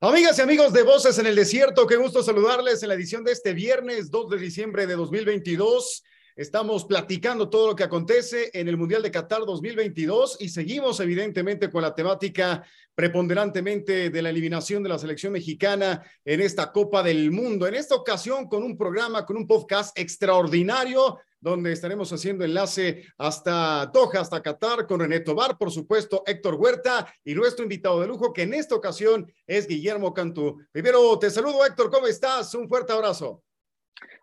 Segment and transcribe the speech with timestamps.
[0.00, 3.30] Amigas y amigos de Voces en el Desierto, qué gusto saludarles en la edición de
[3.30, 6.02] este viernes 2 de diciembre de 2022.
[6.38, 11.68] Estamos platicando todo lo que acontece en el Mundial de Qatar 2022 y seguimos evidentemente
[11.68, 12.64] con la temática
[12.94, 17.66] preponderantemente de la eliminación de la selección mexicana en esta Copa del Mundo.
[17.66, 23.86] En esta ocasión con un programa, con un podcast extraordinario donde estaremos haciendo enlace hasta
[23.92, 28.32] Doha, hasta Qatar, con René Tobar, por supuesto, Héctor Huerta y nuestro invitado de lujo,
[28.32, 30.60] que en esta ocasión es Guillermo Cantú.
[30.70, 32.54] Primero te saludo, Héctor, ¿cómo estás?
[32.54, 33.42] Un fuerte abrazo.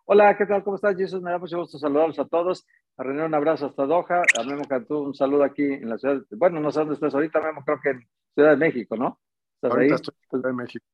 [0.06, 0.64] Hola, ¿qué tal?
[0.64, 1.22] ¿Cómo estás, Jesús?
[1.22, 2.66] Me da mucho gusto saludarlos a todos.
[2.98, 6.22] A René un abrazo hasta Doha, a Memo Cantú un saludo aquí en la ciudad.
[6.32, 9.20] Bueno, no sé dónde estás ahorita, Memo, creo que en Ciudad de México, ¿no?
[9.56, 9.96] ¿Estás ahorita ahí?
[9.96, 10.86] estoy en Ciudad de México.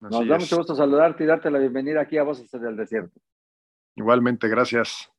[0.00, 3.18] Nos da mucho gusto saludarte y darte la bienvenida aquí a Voces del Desierto.
[3.94, 5.10] Igualmente, gracias.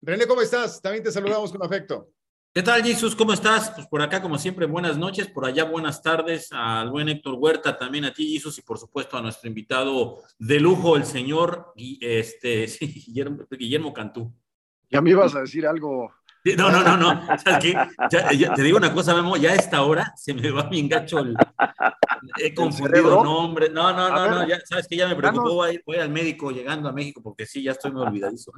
[0.00, 0.80] René, ¿cómo estás?
[0.80, 2.08] También te saludamos con afecto.
[2.52, 3.14] ¿Qué tal, Jesús?
[3.14, 3.70] ¿Cómo estás?
[3.70, 7.78] Pues por acá, como siempre, buenas noches, por allá buenas tardes, al buen Héctor Huerta,
[7.78, 12.66] también a ti, Jesús, y por supuesto a nuestro invitado de lujo, el señor este,
[13.50, 14.34] Guillermo, Cantú.
[14.90, 16.12] Ya me ibas a decir algo.
[16.56, 17.24] No, no, no, no.
[17.60, 21.36] te digo una cosa, Memo, ya a esta hora se me va bien gacho el...
[22.36, 23.70] He confundido nombres.
[23.70, 26.88] No, no, no, no, ya, sabes que ya me preocupó, voy, voy al médico llegando
[26.88, 28.50] a México porque sí, ya estoy muy olvidadizo.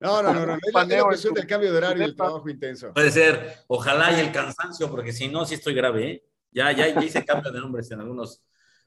[0.00, 0.54] No, no, no, no.
[0.54, 2.92] Es la, cuestión del cambio de horario y el trabajo intenso.
[2.94, 3.64] Puede ser.
[3.66, 6.10] Ojalá y el cansancio, porque si no, sí estoy grave.
[6.10, 6.24] ¿eh?
[6.52, 8.42] Ya, ya, ya hice cambio de nombres en algunos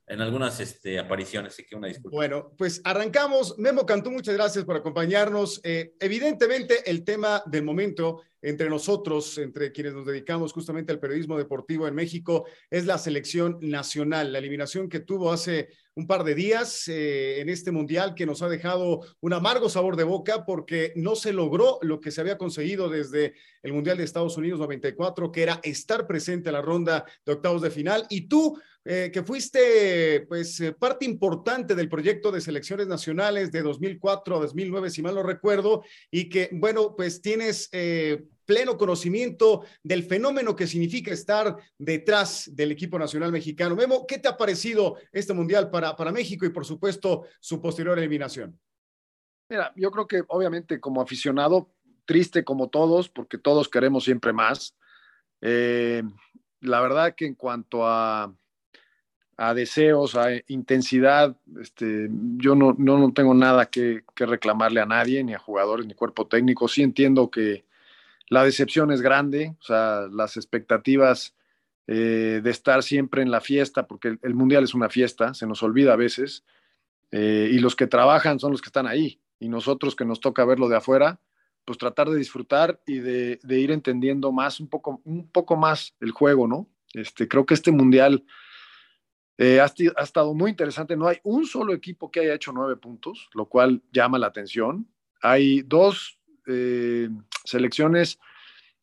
[0.07, 2.15] en algunas este, apariciones, así que una disculpa.
[2.15, 3.57] Bueno, pues arrancamos.
[3.57, 5.61] Memo Cantú, muchas gracias por acompañarnos.
[5.63, 11.37] Eh, evidentemente, el tema del momento entre nosotros, entre quienes nos dedicamos justamente al periodismo
[11.37, 16.35] deportivo en México, es la selección nacional, la eliminación que tuvo hace un par de
[16.35, 20.93] días eh, en este mundial que nos ha dejado un amargo sabor de boca porque
[20.95, 25.31] no se logró lo que se había conseguido desde el Mundial de Estados Unidos 94,
[25.31, 28.05] que era estar presente en la ronda de octavos de final.
[28.09, 33.61] Y tú, eh, que fuiste pues eh, parte importante del proyecto de selecciones nacionales de
[33.61, 37.69] 2004 a 2009, si mal no recuerdo, y que, bueno, pues tienes
[38.51, 43.77] pleno conocimiento del fenómeno que significa estar detrás del equipo nacional mexicano.
[43.77, 47.97] Memo, ¿qué te ha parecido este mundial para, para México y por supuesto su posterior
[47.97, 48.59] eliminación?
[49.47, 51.71] Mira, yo creo que obviamente como aficionado,
[52.03, 54.75] triste como todos, porque todos queremos siempre más.
[55.39, 56.03] Eh,
[56.59, 58.35] la verdad que en cuanto a,
[59.55, 65.23] deseos, a intensidad, este, yo no, no, no tengo nada que, que, reclamarle a nadie,
[65.23, 66.67] ni a jugadores, ni cuerpo técnico.
[66.67, 67.63] Sí entiendo que,
[68.31, 71.35] la decepción es grande, o sea, las expectativas
[71.85, 75.61] eh, de estar siempre en la fiesta, porque el, Mundial es una fiesta, se nos
[75.63, 76.45] olvida a veces,
[77.11, 80.45] eh, y los que trabajan son los que están ahí, y nosotros que nos toca
[80.45, 81.19] verlo de afuera,
[81.65, 86.11] pues tratar de disfrutar y de, ir entendiendo más, un poco, un poco más el
[86.11, 86.69] juego, ¿no?
[86.93, 88.23] Este, creo que este Mundial
[89.37, 92.77] eh, ha, ha estado muy interesante, no hay un solo equipo que haya hecho nueve
[92.77, 94.87] puntos, lo cual llama la atención.
[95.21, 97.09] Hay dos eh,
[97.43, 98.19] selecciones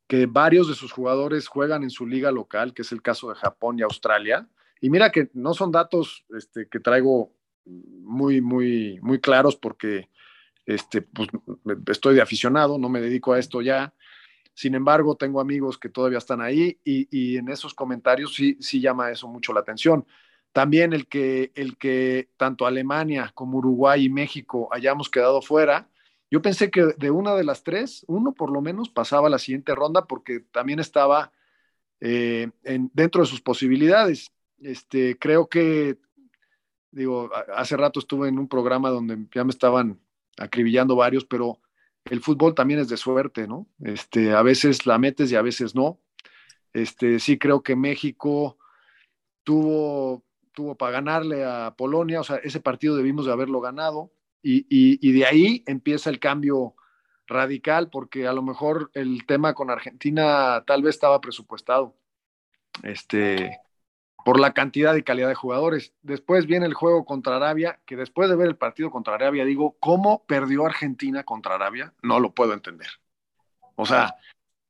[0.06, 3.34] que varios de sus jugadores juegan en su liga local, que es el caso de
[3.34, 4.48] Japón y Australia.
[4.80, 7.32] Y mira que no son datos este, que traigo
[7.66, 10.08] muy, muy, muy claros porque
[10.64, 11.28] este, pues,
[11.88, 13.94] estoy de aficionado, no me dedico a esto ya.
[14.54, 19.10] Sin embargo, tengo amigos que todavía están ahí y, en esos comentarios sí, sí llama
[19.10, 20.06] eso mucho la atención.
[20.52, 25.88] También el que, el que tanto Alemania como Uruguay y México hayamos quedado fuera,
[26.30, 29.38] yo pensé que de una de las tres, uno por lo menos pasaba a la
[29.38, 31.32] siguiente ronda porque también estaba
[32.00, 34.30] eh, en, dentro de sus posibilidades.
[34.60, 35.98] Este, creo que,
[36.90, 40.00] digo, hace rato estuve en un programa donde ya me estaban
[40.36, 41.60] acribillando varios, pero
[42.04, 43.66] el fútbol también es de suerte, ¿no?
[43.80, 46.00] Este, a veces la metes y a veces no.
[46.72, 48.58] Este, sí creo que México
[49.44, 54.12] tuvo, tuvo para ganarle a Polonia, o sea, ese partido debimos de haberlo ganado.
[54.42, 56.74] Y, de ahí empieza el cambio
[57.26, 61.94] radical, porque a lo mejor el tema con Argentina tal vez estaba presupuestado
[62.82, 63.58] este,
[64.24, 65.92] por la cantidad y calidad de jugadores.
[66.02, 69.76] Después viene el juego contra Arabia, que después de ver el partido contra Arabia, digo,
[69.80, 71.92] ¿cómo perdió Argentina contra Arabia?
[72.02, 72.88] No lo puedo entender.
[73.74, 74.16] O sea,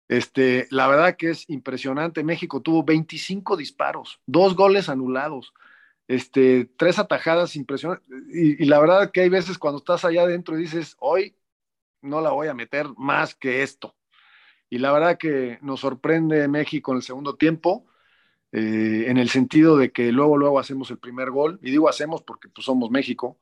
[0.09, 2.25] este, la verdad que es impresionante.
[2.25, 5.53] México tuvo 25 disparos, dos goles anulados
[6.09, 8.09] este, tres atajadas impresionantes.
[8.33, 11.37] Y, la verdad que hay veces cuando estás allá adentro y dices, hoy
[12.01, 13.95] no la voy a meter más que esto.
[14.71, 17.85] Y la verdad que nos sorprende México en el segundo tiempo.
[18.53, 22.23] eh, en el sentido de que luego, luego hacemos el primer gol, y digo hacemos
[22.23, 23.39] porque pues, somos México,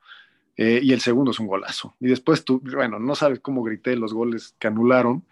[0.57, 1.95] eh, y el segundo es un golazo.
[2.01, 5.25] Y después tú, bueno, no sabes cómo grité los goles que anularon.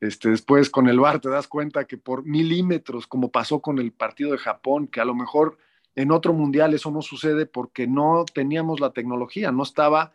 [0.00, 3.92] Este, después con el VAR te das cuenta que por milímetros, como pasó con el
[3.92, 5.58] partido de Japón, que a lo mejor
[5.98, 10.12] en otro mundial eso no sucede porque no teníamos la tecnología, no estaba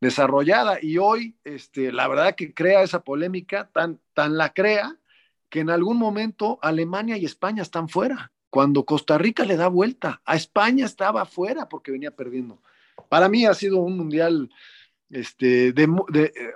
[0.00, 0.78] desarrollada.
[0.80, 4.96] Y hoy, este, la verdad que crea esa polémica, tan, tan la crea,
[5.48, 8.32] que en algún momento Alemania y España están fuera.
[8.50, 12.60] Cuando Costa Rica le da vuelta, a España estaba fuera porque venía perdiendo
[13.08, 14.50] para mí ha sido un mundial
[15.10, 15.88] este, de,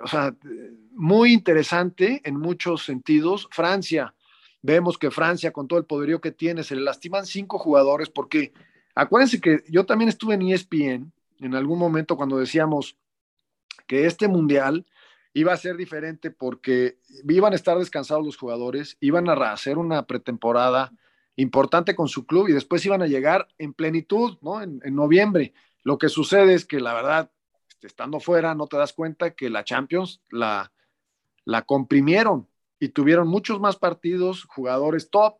[0.03, 0.35] o sea,
[0.91, 3.47] muy interesante en muchos sentidos.
[3.51, 4.13] Francia,
[4.61, 8.53] vemos que Francia, con todo el poderío que tiene, se le lastiman cinco jugadores porque
[8.95, 12.97] acuérdense que yo también estuve en ESPN en algún momento cuando decíamos
[13.87, 14.85] que este mundial
[15.33, 16.97] iba a ser diferente porque
[17.27, 20.91] iban a estar descansados los jugadores, iban a hacer una pretemporada
[21.35, 24.61] importante con su club y después iban a llegar en plenitud, ¿no?
[24.61, 25.53] en noviembre.
[25.83, 27.31] Lo que sucede es que la verdad,
[27.69, 30.71] este, estando fuera, no te das cuenta que la Champions la,
[31.45, 32.47] la comprimieron
[32.79, 35.37] y tuvieron muchos más partidos, jugadores top.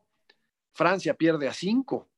[0.74, 2.10] Francia pierde a cinco,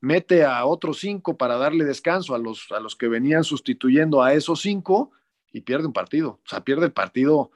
[0.00, 4.34] mete a otros cinco para darle descanso a los, a los que venían sustituyendo a
[4.34, 5.12] esos cinco
[5.52, 6.40] y pierde un partido.
[6.44, 7.50] O sea, pierde el partido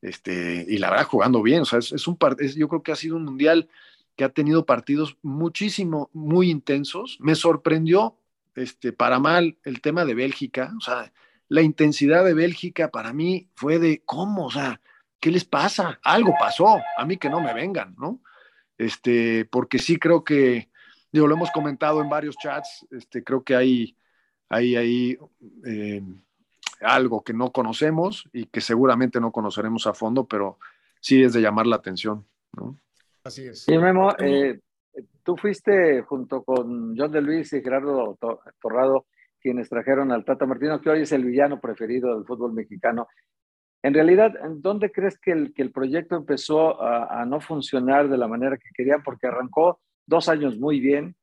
[0.00, 1.62] este, y la verdad jugando bien.
[1.62, 3.68] O sea, es, un es, yo creo que ha sido un mundial
[4.16, 7.16] que ha tenido partidos muchísimo, muy intensos.
[7.20, 8.16] Me sorprendió
[8.54, 11.12] este, para mal el tema de Bélgica, o sea,
[11.48, 14.46] la intensidad de Bélgica para mí fue de, ¿cómo?
[14.46, 14.80] O sea,
[15.20, 16.00] ¿qué les pasa?
[16.02, 18.22] Algo pasó, a mí que no me vengan, ¿no?
[18.78, 20.70] Este, porque sí creo que,
[21.12, 23.96] digo, lo hemos comentado en varios chats, este, creo que hay,
[24.48, 25.18] hay, hay
[25.66, 26.02] eh,
[26.80, 30.58] algo que no conocemos y que seguramente no conoceremos a fondo, pero
[31.00, 32.26] sí es de llamar la atención,
[32.56, 32.76] ¿no?
[33.24, 33.68] Así es.
[33.68, 34.60] Y Memo, eh,
[35.22, 38.18] tú fuiste junto con John de Luis y Gerardo
[38.60, 39.06] Torrado
[39.42, 43.08] quienes trajeron al Tata Martino, que hoy es el villano preferido del fútbol mexicano.
[43.82, 48.28] En realidad, ¿dónde crees que el, que el proyecto empezó a, no funcionar de la
[48.28, 49.02] manera que querían?
[49.02, 51.16] Porque arrancó dos años muy bien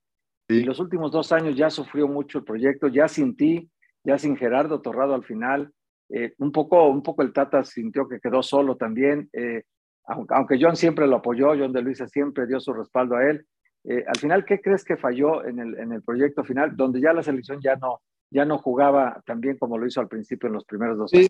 [0.47, 3.69] y los últimos dos años ya sufrió mucho el proyecto, ya sin ti,
[4.03, 5.71] ya sin Gerardo Torrado al final.
[6.09, 9.29] Eh, un, poco, un poco el Tata sintió que quedó solo también.
[9.31, 9.63] Eh,
[10.05, 13.45] aunque John siempre lo apoyó, John de Luisa siempre dio su respaldo a él,
[13.83, 17.13] eh, al final, ¿qué crees que falló en el, en el proyecto final, donde ya
[17.13, 20.53] la selección ya no, ya no jugaba tan bien como lo hizo al principio en
[20.53, 21.29] los primeros dos años?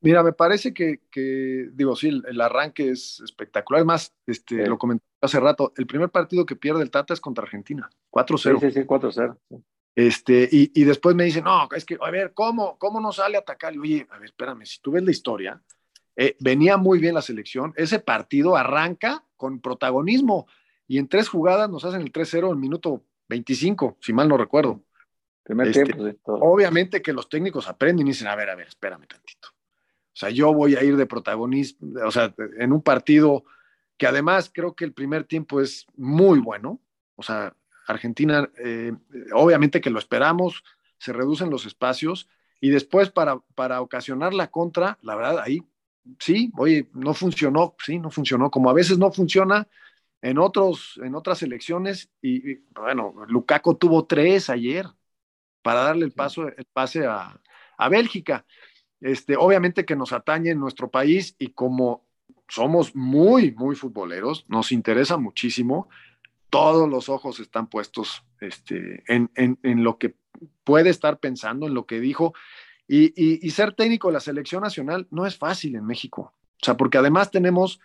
[0.00, 3.80] Mira, me parece que, que, digo, sí, el, arranque es espectacular.
[3.80, 7.20] Es más, este, lo comenté hace rato, el primer partido que pierde el Tata es
[7.20, 8.60] contra Argentina, 4-0.
[8.60, 9.36] Sí, sí, sí, 4-0.
[9.96, 13.36] Este, y, y, después me dicen, no, es que, a ver, ¿cómo, cómo no sale
[13.36, 13.74] a atacar?
[13.74, 15.60] Y, Oye, a ver, espérame, si tú ves la historia,
[16.14, 20.46] eh, venía muy bien la selección, ese partido arranca con protagonismo
[20.86, 24.82] y en tres jugadas nos hacen el 3-0 en minuto 25, si mal no recuerdo.
[25.42, 29.06] Primer este, tiempo, Obviamente que los técnicos aprenden y dicen, a ver, a ver, espérame
[29.06, 29.48] tantito.
[30.18, 33.44] O sea, yo voy a ir de protagonista, o sea, en un partido
[33.96, 36.80] que además creo que el primer tiempo es muy bueno.
[37.14, 37.54] O sea,
[37.86, 38.92] Argentina, eh,
[39.32, 40.64] obviamente que lo esperamos,
[40.98, 42.28] se reducen los espacios
[42.60, 45.62] y después para, para ocasionar la contra, la verdad, ahí
[46.18, 48.50] sí, oye, no funcionó, sí, no funcionó.
[48.50, 49.68] Como a veces no funciona
[50.20, 54.84] en, otros, en otras elecciones, y, bueno, Lukaku tuvo tres ayer
[55.62, 57.40] para darle el, paso, el pase a,
[57.78, 58.44] a Bélgica.
[59.00, 62.04] Este, obviamente que nos atañe en nuestro país y como
[62.48, 65.88] somos muy, muy futboleros, nos interesa muchísimo,
[66.50, 69.28] todos los ojos están puestos este, en,
[69.84, 70.14] lo que
[70.64, 72.32] puede estar pensando, en lo que dijo.
[72.86, 76.32] Y, y, y, ser técnico de la selección nacional no es fácil en México.
[76.60, 77.80] O sea, porque además tenemos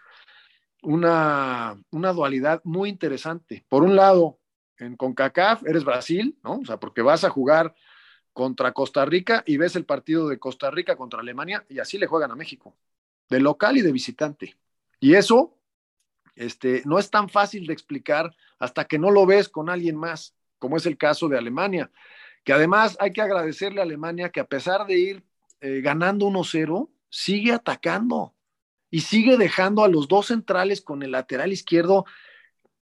[0.81, 3.65] una, una dualidad muy interesante.
[3.67, 4.39] Por un lado,
[4.77, 6.59] en CONCACAF eres Brasil, ¿no?
[6.59, 7.75] O sea, porque vas a jugar
[8.33, 12.07] contra Costa Rica y ves el partido de Costa Rica contra Alemania y así le
[12.07, 12.75] juegan a México,
[13.29, 14.57] de local y de visitante.
[14.99, 15.57] Y eso
[16.35, 20.35] este, no es tan fácil de explicar hasta que no lo ves con alguien más,
[20.57, 21.91] como es el caso de Alemania,
[22.43, 25.23] que además hay que agradecerle a Alemania que a pesar de ir
[25.61, 28.35] eh, ganando 1-0, sigue atacando
[28.89, 32.05] y sigue dejando a los dos centrales con el lateral izquierdo,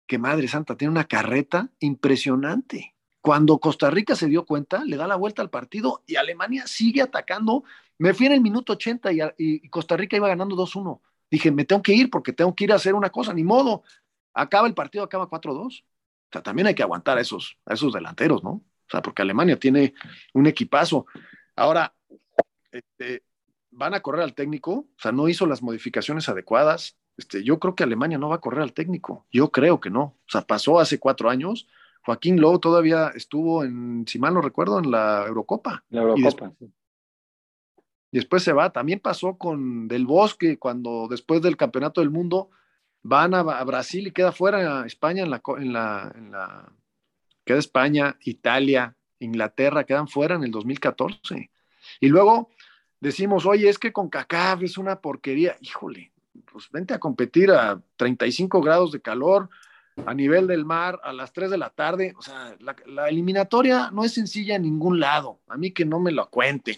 [0.08, 2.96] que madre santa, tiene una carreta impresionante.
[3.22, 7.02] Cuando Costa Rica se dio cuenta, le da la vuelta al partido y Alemania sigue
[7.04, 7.64] atacando.
[8.00, 11.00] Me fui en el minuto 80 y, Costa Rica iba ganando 2-1.
[11.30, 13.84] Dije, me tengo que ir porque tengo que ir a hacer una cosa, ni modo.
[14.34, 15.58] Acaba el partido, acaba 4-2.
[15.58, 15.72] O
[16.32, 18.50] sea, también hay que aguantar a esos, a esos delanteros, ¿no?
[18.52, 19.94] O sea, porque Alemania tiene
[20.34, 21.06] un equipazo.
[21.56, 21.94] Ahora,
[22.72, 23.24] este,
[23.70, 26.98] van a correr al técnico, o sea, no hizo las modificaciones adecuadas.
[27.18, 30.02] Este, yo creo que Alemania no va a correr al técnico, yo creo que no.
[30.02, 31.68] O sea, pasó hace cuatro años
[32.04, 35.84] Joaquín Lowe todavía estuvo en, si mal no recuerdo, en la Eurocopa.
[35.90, 36.54] La Eurocopa,
[38.12, 38.72] y después, se va.
[38.72, 42.50] También pasó con Del Bosque, cuando después del Campeonato del Mundo
[43.04, 46.74] van a, Brasil y queda fuera España en la, en la, en la,
[47.46, 51.50] queda España, Italia, Inglaterra, quedan fuera en el 2014.
[52.02, 52.50] Y luego
[53.00, 55.56] decimos, oye, es que con CACAF es una porquería.
[55.62, 56.12] Híjole,
[56.52, 59.50] pues vente a competir a 35 grados de calor,
[60.06, 62.14] a nivel del mar a las 3 de la tarde.
[62.18, 65.40] O sea, la, eliminatoria no es sencilla en ningún lado.
[65.48, 66.78] A mí que no me lo cuenten.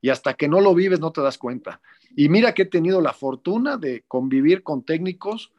[0.00, 1.80] Y hasta que no lo vives no te das cuenta.
[2.14, 5.52] Y mira que he tenido la fortuna de convivir con técnicos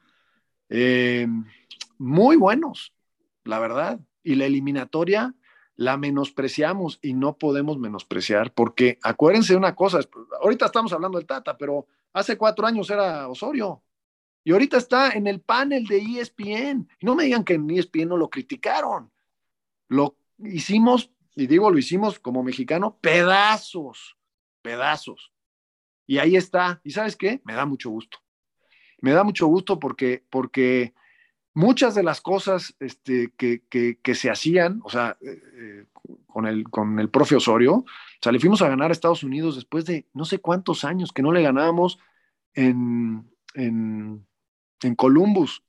[0.69, 1.27] eh,
[1.97, 2.93] muy buenos,
[3.43, 3.99] la verdad.
[4.23, 5.33] Y la eliminatoria
[5.77, 9.99] la menospreciamos y no podemos menospreciar porque acuérdense de una cosa,
[10.41, 13.83] ahorita estamos hablando del Tata, pero hace cuatro años era Osorio.
[14.47, 16.87] Y ahorita está en el panel de ESPN.
[17.01, 19.11] No me digan que en ESPN no lo criticaron.
[19.89, 24.15] Lo hicimos, y digo, lo hicimos como mexicano, pedazos,
[24.61, 25.33] pedazos.
[26.05, 26.79] Y ahí está.
[26.85, 27.41] ¿Y sabes qué?
[27.43, 28.19] Me da mucho gusto.
[29.01, 30.93] Me da mucho gusto porque, porque
[31.53, 35.85] muchas de las cosas este, que, que, se hacían, o sea, eh, eh,
[36.25, 37.85] con, el, con el profe Osorio, o
[38.21, 41.21] sea, le fuimos a ganar a Estados Unidos después de no sé cuántos años que
[41.21, 41.99] no le ganábamos
[42.53, 43.29] en,
[44.83, 45.63] en Columbus.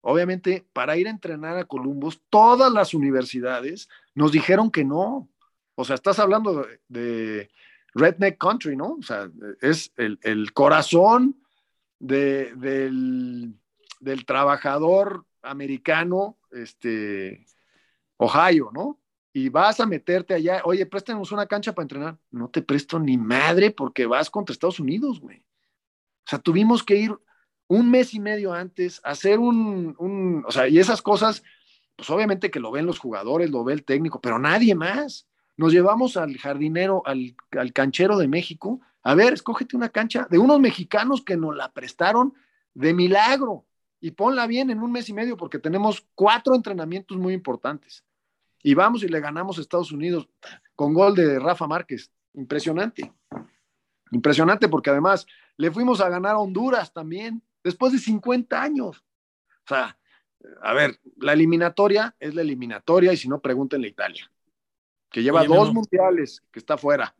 [0.00, 5.28] Obviamente, para ir a entrenar a Columbus, todas las universidades nos dijeron que no.
[5.76, 7.50] O sea, estás hablando de,
[7.94, 8.94] Redneck Country, ¿no?
[8.94, 9.30] O sea,
[9.60, 11.40] es el, corazón
[11.98, 13.54] del,
[14.00, 17.46] del, trabajador americano, este,
[18.16, 19.00] Ohio, ¿no?
[19.32, 22.18] Y vas a meterte allá, oye, préstanos una cancha para entrenar.
[22.30, 25.38] No te presto ni madre porque vas contra Estados Unidos, güey.
[25.38, 27.18] O sea, tuvimos que ir
[27.68, 31.42] un mes y medio antes, hacer un, o sea, y esas cosas,
[31.96, 35.26] pues obviamente que lo ven los jugadores, lo ve el técnico, pero nadie más.
[35.56, 40.38] Nos llevamos al jardinero, al, al canchero de México, a ver, escógete una cancha de
[40.38, 42.34] unos mexicanos que nos la prestaron
[42.72, 43.66] de milagro
[44.00, 48.02] y ponla bien en un mes y medio porque tenemos cuatro entrenamientos muy importantes.
[48.62, 50.26] Y vamos y le ganamos a Estados Unidos
[50.74, 52.10] con gol de Rafa Márquez.
[52.32, 53.12] Impresionante.
[54.10, 55.26] Impresionante porque además
[55.58, 59.04] le fuimos a ganar a Honduras también después de 50 años.
[59.64, 59.98] O sea,
[60.62, 64.30] a ver, la eliminatoria es la eliminatoria y si no, pregúntenle a Italia,
[65.10, 67.14] que lleva dos mundiales, que está fuera.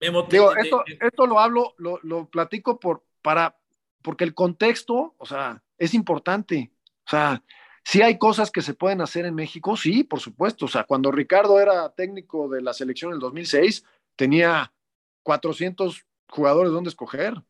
[0.00, 3.56] Digo, esto, esto lo hablo, lo, lo, platico por, para,
[4.02, 6.72] porque el contexto, o sea, es importante.
[7.06, 7.42] O sea,
[7.84, 10.64] si hay cosas que se pueden hacer en México, sí, por supuesto.
[10.64, 13.84] O sea, cuando Ricardo era técnico de la selección en el 2006,
[14.16, 14.72] tenía
[15.22, 17.40] 400 jugadores donde escoger.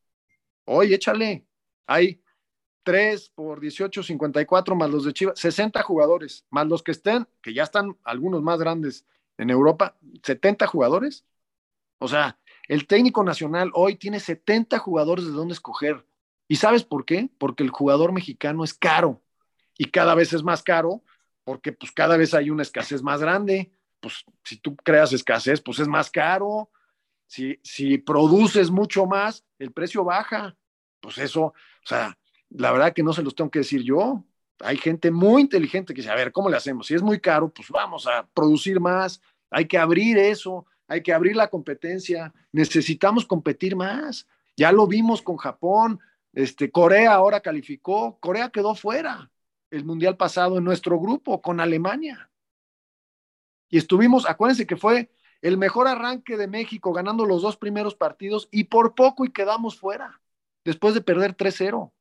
[0.65, 1.47] Hoy échale,
[1.87, 2.23] hay
[2.83, 7.55] 3 por 18, 54 más los de Chivas, 60 jugadores, más los que estén, que
[7.55, 9.07] ya están algunos más grandes
[9.39, 11.25] en Europa, 70 jugadores.
[11.99, 12.39] O sea,
[12.69, 16.05] el técnico nacional hoy tiene 70 jugadores de dónde escoger.
[16.49, 17.31] ¿Y sabes por qué?
[17.39, 19.23] Porque el jugador mexicano es caro
[19.79, 21.03] y cada vez es más caro
[21.45, 23.73] porque pues cada vez hay una escasez más grande.
[24.01, 26.71] Pues si tú creas escasez, pues es más caro
[27.63, 30.57] si, produces mucho más, el precio baja.
[31.01, 32.17] Pues eso, o sea,
[32.51, 34.25] la verdad que no se los tengo que decir yo.
[34.61, 36.87] Hay gente muy inteligente que dice, a ver, ¿cómo le hacemos?
[36.87, 39.21] Si es muy caro, pues vamos a producir más,
[39.51, 44.29] hay que abrir eso, hay que abrir la competencia, necesitamos competir más.
[44.57, 45.99] Ya lo vimos con Japón,
[46.33, 49.31] este, Corea ahora calificó, Corea quedó fuera
[49.71, 52.31] el mundial pasado en nuestro grupo con Alemania.
[53.71, 55.11] Y estuvimos, acuérdense que fue
[55.43, 59.79] el mejor arranque de México ganando los dos primeros partidos y por poco y quedamos
[59.79, 60.21] fuera,
[60.65, 61.93] después de perder 3-0.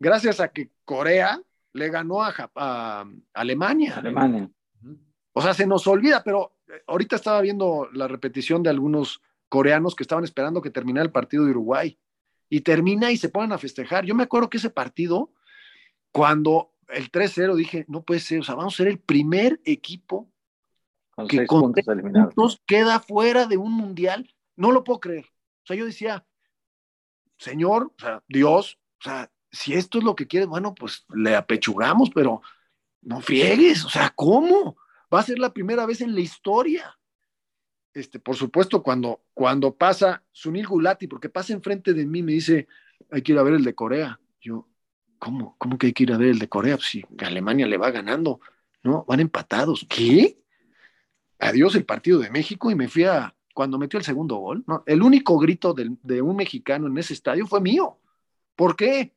[0.00, 1.40] Gracias a que Corea
[1.74, 3.96] le ganó a, Alemania.
[3.98, 4.50] Alemania.
[5.34, 9.94] O sea, se nos olvida, pero eh, ahorita estaba viendo la repetición de algunos coreanos
[9.94, 11.98] que estaban esperando que terminara el partido de Uruguay.
[12.48, 14.04] Y termina y se ponen a festejar.
[14.04, 15.32] Yo me acuerdo que ese partido,
[16.10, 20.31] cuando el 3-0, dije, no puede ser, o sea, vamos a ser el primer equipo
[21.28, 24.32] que con puntos, queda fuera de un mundial.
[24.56, 25.26] No lo puedo creer.
[25.26, 26.26] O sea, yo decía,
[27.38, 31.36] Señor, o sea, Dios, o sea, si esto es lo que quieres, bueno, pues le
[31.36, 32.40] apechugamos, pero
[33.02, 34.76] no friegues, o sea, ¿cómo?
[35.12, 36.98] Va a ser la primera vez en la historia.
[37.92, 42.66] Este, por supuesto, cuando, cuando pasa Sunil Gulati, porque pasa enfrente de mí, me dice,
[43.10, 44.18] hay que ir a ver el de Corea.
[44.40, 44.68] Yo,
[45.18, 45.56] ¿cómo?
[45.58, 46.76] ¿Cómo que hay que ir a ver el de Corea?
[46.76, 48.40] Pues si Alemania le va ganando,
[48.82, 49.04] ¿no?
[49.06, 49.86] Van empatados.
[49.88, 50.38] ¿Qué?
[51.42, 54.82] Adiós el partido de México y me fui a, cuando metió el segundo gol, ¿no?
[54.86, 57.98] el único grito de, un mexicano en ese estadio fue mío.
[58.56, 59.12] ¿Por qué?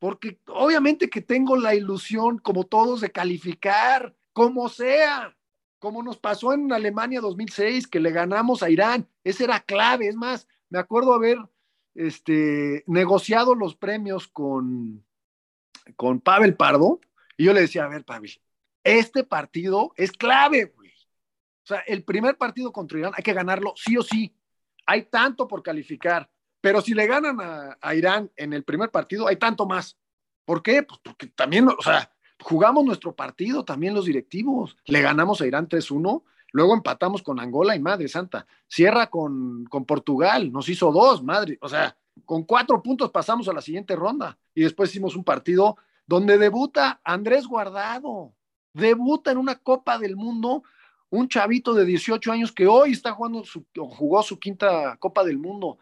[0.00, 5.36] porque obviamente que tengo la ilusión, como todos, de calificar, como sea,
[5.78, 9.06] como nos pasó en Alemania 2006, que le ganamos a Irán.
[9.24, 10.08] Ese era clave.
[10.08, 11.36] Es más, me acuerdo haber
[11.94, 15.04] este, negociado los premios con,
[15.96, 17.00] con Pavel Pardo,
[17.36, 18.40] y yo le decía, a ver, Pavel,
[18.82, 20.72] este partido es clave,
[21.70, 24.34] sea, el primer partido contra Irán hay que ganarlo sí o sí.
[24.86, 26.28] Hay tanto por calificar.
[26.60, 27.38] Pero si le ganan
[27.80, 29.96] a, Irán en el primer partido, hay tanto más.
[30.44, 30.82] ¿Por qué?
[30.82, 34.76] Pues porque también, o sea, jugamos nuestro partido, también los directivos.
[34.84, 36.22] Le ganamos a Irán 3-1,
[36.52, 38.46] luego empatamos con Angola y Madre Santa.
[38.68, 41.56] Cierra con, con Portugal, nos hizo dos, madre.
[41.62, 44.38] O sea, con cuatro puntos pasamos a la siguiente ronda.
[44.54, 48.34] Y después hicimos un partido donde debuta Andrés Guardado.
[48.72, 50.62] Debuta en una Copa del Mundo
[51.10, 55.38] un chavito de 18 años que hoy está jugando su, jugó su quinta Copa del
[55.38, 55.78] Mundo.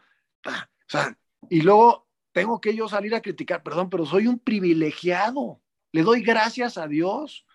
[0.87, 1.17] Sea,
[1.49, 5.61] y luego tengo que yo salir a criticar, perdón, pero soy un privilegiado.
[5.91, 7.45] Le doy gracias a Dios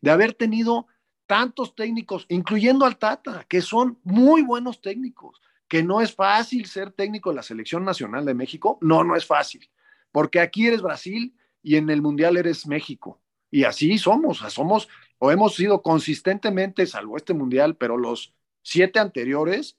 [0.00, 0.86] de haber tenido
[1.26, 6.92] tantos técnicos, incluyendo al Tata, que son muy buenos técnicos, que no es fácil ser
[6.92, 8.78] técnico de la selección nacional de México.
[8.80, 9.68] No, no es fácil,
[10.12, 13.20] porque aquí eres Brasil y en el Mundial eres México.
[13.50, 19.76] Y así somos, somos o hemos sido consistentemente, salvo este Mundial, pero los siete anteriores,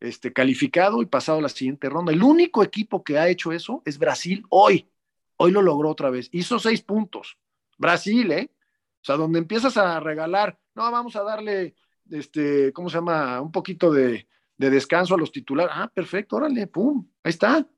[0.00, 2.12] este, calificado y pasado la siguiente ronda.
[2.12, 4.90] El único equipo que ha hecho eso es Brasil hoy.
[5.36, 6.28] Hoy lo logró otra vez.
[6.32, 7.38] Hizo seis puntos.
[7.78, 8.50] Brasil, ¿eh?
[9.02, 11.74] O sea, donde empiezas a regalar, no, vamos a darle,
[12.10, 13.40] este, ¿cómo se llama?
[13.40, 15.72] Un poquito de, de descanso a los titulares.
[15.74, 17.68] Ah, perfecto, órale, pum, ahí está,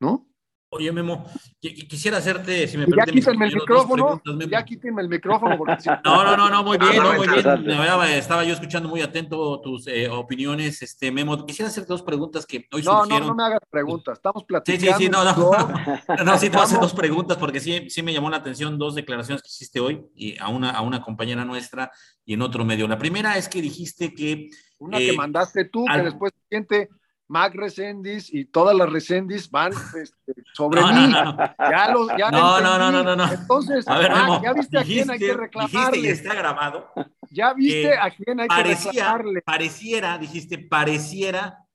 [0.00, 0.28] ¿no?
[0.76, 1.24] Oye, Memo,
[1.60, 3.06] quisiera hacerte, si me permite.
[3.06, 5.56] Ya quítenme el micrófono, ya quítenme el micrófono.
[6.04, 8.18] no, no, no, no, muy bien, no, muy bien.
[8.18, 11.44] Estaba yo escuchando muy atento tus eh, opiniones, este, Memo.
[11.46, 13.28] Quisiera hacerte dos preguntas que hoy no, surgieron.
[13.28, 14.86] No, no me hagas preguntas, estamos platicando.
[14.86, 15.50] Sí, sí, sí, no, no.
[16.24, 18.78] no, sí, te voy a hacer dos preguntas porque sí, sí me llamó la atención
[18.78, 21.90] dos declaraciones que hiciste hoy y a una, a una compañera nuestra
[22.24, 22.86] y en otro medio.
[22.88, 24.50] La primera es que dijiste que...
[24.78, 26.90] Una que eh, mandaste tú, que después siguiente
[27.28, 31.08] Mac Resendis y todas las Resendis van este, sobre mí.
[31.08, 34.12] No, ya los, ya no, no, no, no, no, Entonces, a ver,
[34.42, 35.98] ya viste a quién hay que reclamarle.
[35.98, 36.92] Y está grabado.
[37.30, 39.42] Ya viste a quién hay que reclamarle.
[39.42, 41.66] Pareciera, dijiste, pareciera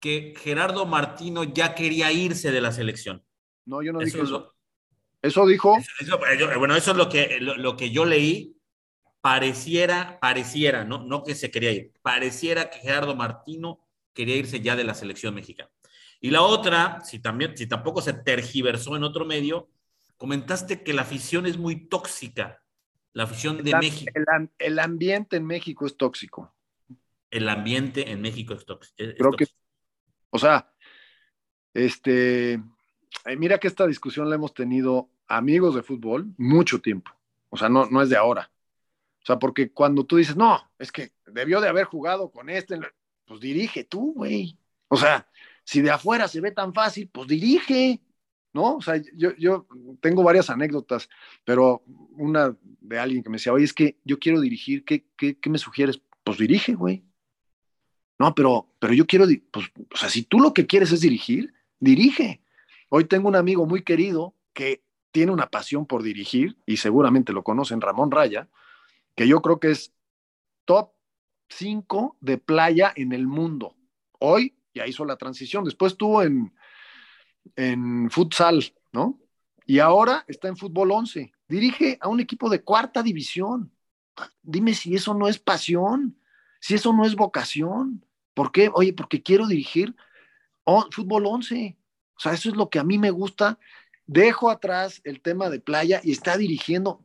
[0.00, 3.24] que Gerardo Martino ya quería irse de la selección.
[3.64, 4.52] No, yo no dije eso.
[5.22, 5.78] Eso dijo.
[6.58, 8.56] bueno, eso es lo que, lo, que yo leí.
[9.20, 11.92] Pareciera, pareciera, no, no que se quería ir.
[12.02, 13.81] Pareciera que Gerardo Martino
[14.14, 15.70] quería irse ya de la selección mexicana.
[16.20, 19.68] Y la otra, si, también, si tampoco se tergiversó en otro medio,
[20.16, 22.62] comentaste que la afición es muy tóxica,
[23.12, 24.12] la afición de México.
[24.58, 26.54] El, ambiente en México es tóxico.
[27.30, 28.94] El ambiente en México es tóxico.
[28.96, 29.46] Creo que,
[30.30, 30.72] o sea,
[31.74, 32.62] este,
[33.36, 37.10] mira que esta discusión la hemos tenido amigos de fútbol mucho tiempo.
[37.50, 38.50] O sea, no, no es de ahora.
[39.22, 42.78] O sea, porque cuando tú dices, no, es que debió de haber jugado con este,
[43.32, 44.58] pues dirige tú, güey.
[44.88, 45.26] O sea,
[45.64, 48.02] si de afuera se ve tan fácil, pues dirige,
[48.52, 48.76] ¿no?
[48.76, 49.66] O sea, yo, yo
[50.02, 51.08] tengo varias anécdotas,
[51.42, 51.82] pero
[52.18, 55.48] una de alguien que me decía, oye, es que yo quiero dirigir, ¿qué, qué, qué
[55.48, 56.02] me sugieres?
[56.22, 57.04] Pues dirige, güey.
[58.18, 61.54] No, pero, pero yo quiero, pues, o sea, si tú lo que quieres es dirigir,
[61.80, 62.42] dirige.
[62.90, 67.42] Hoy tengo un amigo muy querido que tiene una pasión por dirigir, y seguramente lo
[67.42, 68.50] conocen, Ramón Raya,
[69.14, 69.94] que yo creo que es
[70.66, 70.92] top
[71.56, 73.76] cinco de playa en el mundo.
[74.18, 76.54] Hoy ya hizo la transición, después estuvo en,
[77.56, 78.62] en futsal,
[78.92, 79.20] ¿no?
[79.66, 81.32] Y ahora está en fútbol 11.
[81.48, 83.72] Dirige a un equipo de cuarta división.
[84.42, 86.18] Dime si eso no es pasión,
[86.60, 88.04] si eso no es vocación.
[88.34, 88.70] ¿Por qué?
[88.74, 89.94] Oye, porque quiero dirigir
[90.90, 91.78] fútbol 11.
[92.16, 93.58] O sea, eso es lo que a mí me gusta.
[94.06, 97.04] Dejo atrás el tema de playa y está dirigiendo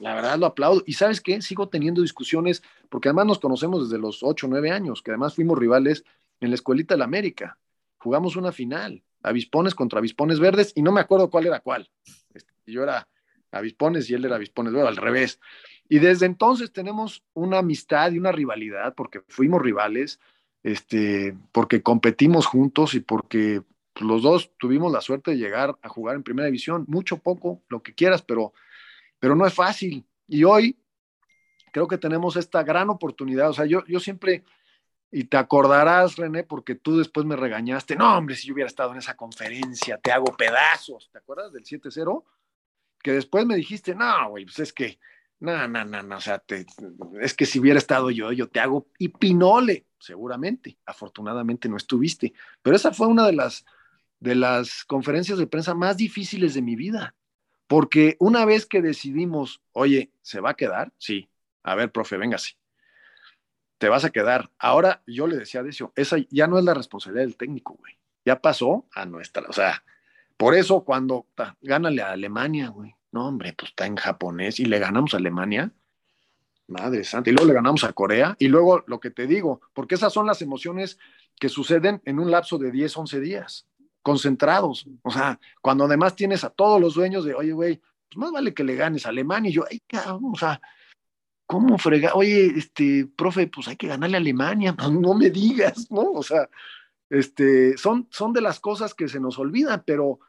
[0.00, 0.82] la verdad lo aplaudo.
[0.86, 4.70] Y sabes qué, sigo teniendo discusiones, porque además nos conocemos desde los 8 o 9
[4.70, 6.04] años, que además fuimos rivales
[6.40, 7.58] en la escuelita de la América.
[7.98, 11.88] Jugamos una final, avispones contra avispones verdes, y no me acuerdo cuál era cuál.
[12.34, 13.08] Este, yo era
[13.50, 15.40] avispones y él era avispones verdes, al revés.
[15.88, 20.20] Y desde entonces tenemos una amistad y una rivalidad, porque fuimos rivales,
[20.62, 23.62] este, porque competimos juntos y porque
[24.00, 27.82] los dos tuvimos la suerte de llegar a jugar en primera división, mucho, poco, lo
[27.82, 28.52] que quieras, pero
[29.22, 30.04] pero no es fácil.
[30.26, 30.76] Y hoy
[31.70, 33.50] creo que tenemos esta gran oportunidad.
[33.50, 34.42] O sea, yo, yo siempre,
[35.12, 38.90] y te acordarás, René, porque tú después me regañaste, no, hombre, si yo hubiera estado
[38.90, 41.08] en esa conferencia, te hago pedazos.
[41.12, 42.24] ¿Te acuerdas del 7-0?
[43.00, 44.98] Que después me dijiste, no, güey, pues es que,
[45.38, 46.42] no, no, no, no, o sea,
[47.20, 50.78] es que si hubiera estado yo, yo te hago y pinole, seguramente.
[50.84, 52.32] Afortunadamente no estuviste.
[52.60, 53.64] Pero esa fue una de las
[54.18, 57.14] de las conferencias de prensa más difíciles de mi vida.
[57.72, 60.92] Porque una vez que decidimos, oye, ¿se va a quedar?
[60.98, 61.30] Sí.
[61.62, 62.58] A ver, profe, véngase.
[63.78, 64.50] Te vas a quedar.
[64.58, 67.98] Ahora yo le decía a Decio, esa ya no es la responsabilidad del técnico, güey.
[68.26, 69.82] Ya pasó a nuestra, o sea,
[70.36, 71.28] por eso cuando
[71.62, 72.94] gánale a Alemania, güey.
[73.10, 75.72] No, hombre, pues está en japonés y le ganamos a Alemania.
[76.66, 77.30] Madre santa.
[77.30, 78.36] Y luego le ganamos a Corea.
[78.38, 80.98] Y luego lo que te digo, porque esas son las emociones
[81.40, 83.66] que suceden en un lapso de 10, 11 días,
[84.02, 84.86] concentrados.
[85.02, 88.52] O sea, cuando además tienes a todos los dueños de, oye, güey, pues más vale
[88.52, 89.50] que le ganes a Alemania.
[89.50, 90.60] Y yo, ay, cabrón, o sea,
[91.46, 92.14] ¿cómo frega?
[92.14, 94.74] Oye, este, profe, pues hay que ganarle a Alemania.
[94.90, 96.12] no me digas, ¿no?
[96.12, 96.48] O sea,
[97.10, 100.20] este, son, son de las cosas que se nos olvidan, pero,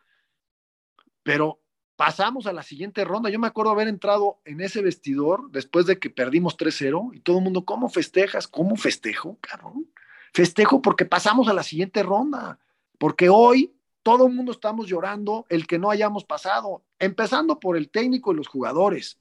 [1.23, 1.62] pero
[1.95, 3.29] pasamos a la siguiente ronda.
[3.29, 7.38] Yo me acuerdo haber entrado en ese vestidor después de que perdimos 3-0 y todo
[7.38, 8.47] el mundo, ¿cómo festejas?
[8.47, 9.88] ¿Cómo festejo, cabrón?
[10.33, 12.59] Festejo porque pasamos a la siguiente ronda,
[13.03, 17.89] porque hoy todo el mundo estamos llorando el que no hayamos pasado, empezando por el
[17.89, 19.19] técnico y los jugadores.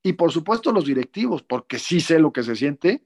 [0.00, 3.04] Y por supuesto los directivos, porque sí sé lo que se siente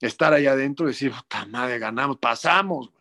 [0.00, 2.94] estar ahí adentro y decir, puta madre, ganamos, pasamos,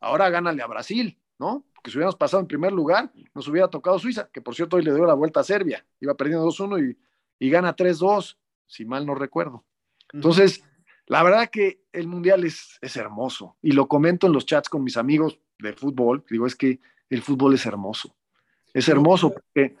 [0.00, 1.66] Ahora gánale a Brasil, ¿no?
[1.74, 4.84] Porque si hubiéramos pasado en primer lugar, nos hubiera tocado Suiza, que por cierto hoy
[4.84, 5.84] le dio la vuelta a Serbia.
[6.00, 6.96] Iba perdiendo 2-1
[7.38, 9.66] y, y, gana 3-2, si mal no recuerdo.
[10.14, 10.64] Entonces,
[11.04, 13.58] la verdad que el Mundial es, es hermoso.
[13.60, 16.24] Y lo comento en los chats con mis amigos de fútbol.
[16.30, 18.14] Digo, es que el fútbol es hermoso.
[18.72, 19.76] Es hermoso porque,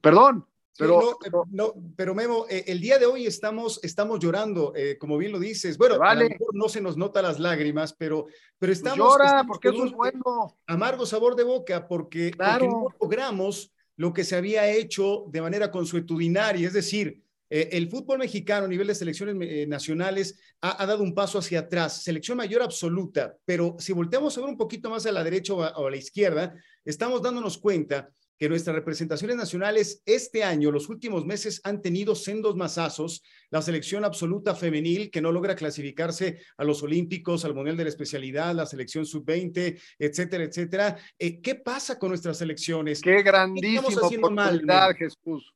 [0.00, 0.46] perdón,
[0.80, 1.18] pero,
[1.50, 5.38] no, pero Memo, eh, el día de hoy estamos, estamos llorando, eh, como bien lo
[5.38, 5.76] dices.
[5.76, 6.24] Bueno, vale.
[6.24, 8.24] a lo mejor no se nos nota las lágrimas, pero,
[8.58, 8.98] pero pues estamos.
[8.98, 10.56] Llora, porque eso es bueno.
[10.66, 16.66] Amargo sabor de boca, porque, no logramos lo que se había hecho de manera consuetudinaria,
[16.66, 21.38] es decir, eh, el fútbol mexicano a nivel de selecciones nacionales ha, dado un paso
[21.38, 25.24] hacia atrás, selección mayor absoluta, pero si volteamos a ver un poquito más a la
[25.24, 28.10] derecha o a la izquierda, estamos dándonos cuenta
[28.40, 33.22] que nuestras representaciones nacionales este año, los últimos meses, han tenido sendos masazos.
[33.50, 37.90] La selección absoluta femenil que no logra clasificarse a los Olímpicos, al Mundial de la
[37.90, 40.96] Especialidad, la selección sub-20, etcétera, etcétera.
[41.18, 43.02] Eh, ¿Qué pasa con nuestras selecciones?
[43.02, 45.52] Qué grandísima oportunidad, Jesús.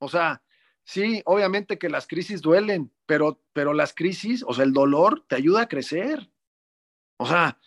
[0.00, 0.42] O sea,
[0.88, 5.36] sí, obviamente que las crisis duelen, pero, pero las crisis, o sea, el dolor te
[5.36, 6.30] ayuda a crecer.
[7.18, 7.58] O sea,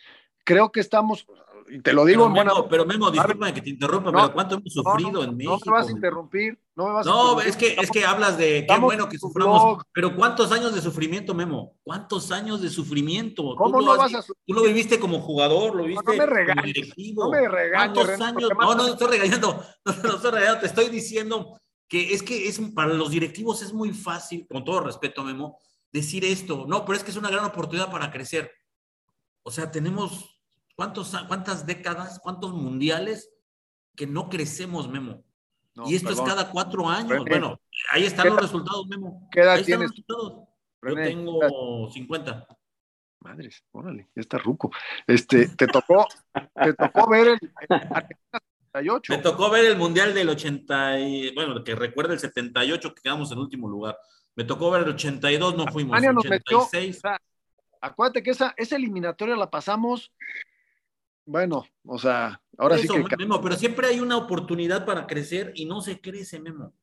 [0.43, 1.27] creo que estamos,
[1.69, 5.23] y te lo digo pero, Pero Memo, disculpa que te interrumpa, pero ¿cuánto hemos sufrido
[5.23, 5.59] en México?
[5.65, 8.65] No me vas a interrumpir, no me vas No, es que, es que hablas de
[8.67, 11.77] qué bueno que suframos, pero ¿cuántos años de sufrimiento, Memo?
[11.83, 13.55] ¿Cuántos años de sufrimiento?
[13.55, 16.61] ¿Cómo tú no vas a Tú lo viviste como jugador, lo viviste no, me como
[16.63, 17.23] directivo.
[17.25, 18.49] No me regañes, ¿Cuántos años?
[18.59, 22.59] No, no, estoy regañando, no, no estoy regañando, te estoy diciendo que es que es
[22.73, 25.59] para los directivos es muy fácil, con todo respeto, Memo,
[25.91, 26.65] decir esto.
[26.65, 28.49] No, pero es que es una gran oportunidad para crecer.
[29.43, 30.41] O sea, tenemos
[30.81, 33.31] ¿Cuántos, ¿Cuántas décadas, cuántos mundiales
[33.95, 35.23] que no crecemos, Memo?
[35.85, 37.23] y esto es cada cuatro años.
[37.23, 39.29] bueno, ahí están los resultados, Memo.
[39.31, 39.91] ¿Qué edad tienes?
[40.07, 40.47] Yo
[40.95, 42.47] tengo 50.
[43.19, 44.71] Madres, órale, ya está ruco.
[45.05, 46.07] Este, te tocó,
[46.55, 47.39] te tocó ver el,
[48.73, 49.13] 78.
[49.13, 53.31] Me tocó ver el Mundial del 80, y, bueno, que recuerda el 78 que quedamos
[53.31, 53.97] en último lugar.
[54.35, 55.99] Me tocó ver el 82, no fuimos.
[55.99, 57.01] 86.
[57.81, 60.11] acuérdate que esa, esa eliminatoria la pasamos
[61.25, 63.17] bueno, o sea, ahora sí que.
[63.17, 66.73] Memo, pero siempre hay una oportunidad para crecer y no se crece, Memo.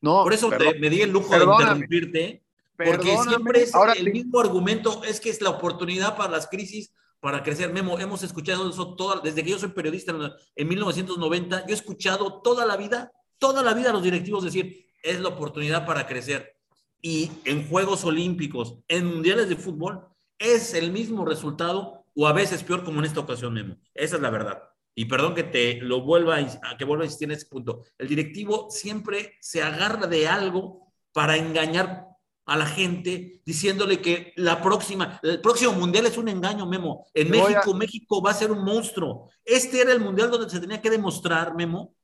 [0.00, 0.24] No.
[0.24, 2.42] Por eso me di el lujo de interrumpirte,
[2.76, 6.92] porque siempre es el mismo argumento, es que es la oportunidad para las crisis
[7.24, 7.72] para crecer.
[7.72, 11.72] Memo, hemos escuchado eso toda, desde que yo soy periodista en, en 1990, yo he
[11.72, 16.06] escuchado toda la vida, toda la vida a los directivos decir, es la oportunidad para
[16.06, 16.58] crecer.
[17.00, 20.06] Y en Juegos Olímpicos, en Mundiales de Fútbol,
[20.38, 23.78] es el mismo resultado o a veces peor como en esta ocasión, Memo.
[23.94, 24.62] Esa es la verdad.
[24.94, 27.84] Y perdón que te lo vuelva a, que vuelva a insistir en ese punto.
[27.96, 32.04] El directivo siempre se agarra de algo para engañar
[32.46, 37.06] a la gente diciéndole que la próxima, el próximo mundial es un engaño, Memo.
[37.14, 39.30] En México, México va a ser un monstruo.
[39.44, 41.94] Este era el mundial donde se tenía que demostrar, Memo,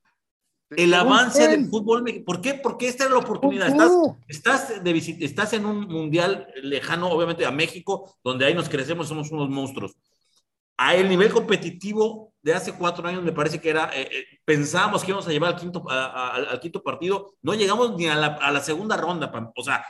[0.70, 2.04] el avance del fútbol.
[2.24, 2.54] ¿Por qué?
[2.54, 3.68] Porque esta era la oportunidad.
[3.68, 3.90] Estás,
[4.28, 9.30] estás, de estás en un mundial lejano, obviamente, a México, donde ahí nos crecemos, somos
[9.30, 9.96] unos monstruos.
[10.78, 15.02] A el nivel competitivo de hace cuatro años me parece que era, eh, eh, pensábamos
[15.02, 18.50] que íbamos a llevar al quinto, al quinto partido, no llegamos ni a la, a
[18.50, 19.30] la, segunda ronda.
[19.56, 19.84] O sea,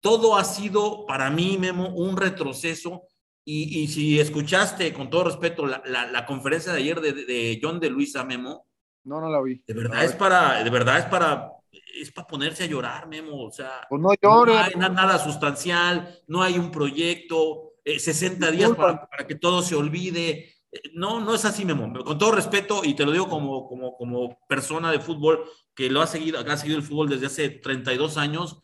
[0.00, 3.02] todo ha sido para mí, Memo, un retroceso.
[3.44, 7.80] Y, y si escuchaste, con todo respeto, la, la, conferencia de ayer de, de John
[7.80, 8.66] de Luisa, Memo,
[9.04, 9.62] no, no la vi.
[9.66, 11.52] De verdad es para, de verdad es para,
[12.00, 13.44] es para ponerse a llorar, Memo.
[13.44, 18.52] O sea, pues no, llores, no hay nada sustancial, no hay un proyecto, 60 eh,
[18.52, 20.54] días para, que todo se olvide.
[20.94, 21.92] No, no es así, Memo.
[22.04, 26.02] Con todo respeto, y te lo digo como, como, como persona de fútbol que lo
[26.02, 28.60] ha seguido, ha seguido el fútbol desde hace 32 años,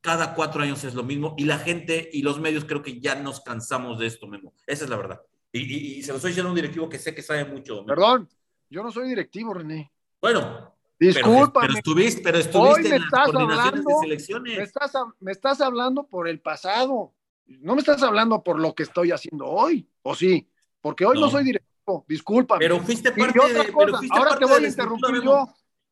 [0.00, 3.14] cada cuatro años es lo mismo, y la gente y los medios creo que ya
[3.14, 4.54] nos cansamos de esto, Memo.
[4.66, 5.20] Esa es la verdad.
[5.52, 7.84] Y, se lo estoy diciendo a un directivo que sé que sabe mucho.
[7.84, 8.28] Perdón,
[8.68, 9.90] yo no soy directivo, René.
[10.20, 11.60] Bueno, Disculpa.
[11.60, 14.56] Pero, estuviste, pero estuviste en las coordinaciones de selecciones.
[14.56, 17.14] Me estás, me estás hablando por el pasado.
[17.46, 20.50] No me estás hablando por lo que estoy haciendo hoy, ¿o sí?
[20.80, 22.58] Porque hoy no, soy directivo, discúlpame.
[22.58, 23.72] Pero fuiste parte de.
[23.76, 25.48] Pero fuiste ahora parte te voy a interrumpir yo.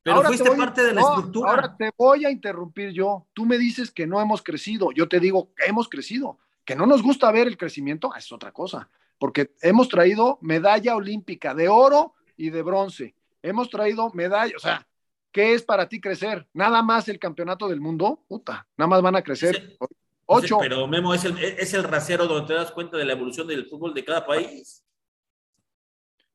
[0.06, 1.50] Pero fuiste parte de la estructura.
[1.50, 3.26] Ahora te voy a interrumpir yo.
[3.32, 4.92] Tú me dices que no hemos crecido.
[4.92, 6.38] Yo te digo que hemos crecido.
[6.64, 8.88] Que no nos gusta ver el crecimiento, es otra cosa.
[9.18, 13.16] Porque hemos traído medalla olímpica de oro y de bronce.
[13.42, 14.86] Hemos traído medalla, o sea,
[15.32, 16.46] ¿qué es para ti crecer?
[16.52, 18.22] ¿Nada más el campeonato del mundo?
[18.28, 19.76] Puta, nada más van a crecer.
[20.24, 20.58] Ocho.
[20.60, 23.66] Pero Memo es el, es el rasero donde te das cuenta de la evolución del
[23.66, 24.84] fútbol de cada país.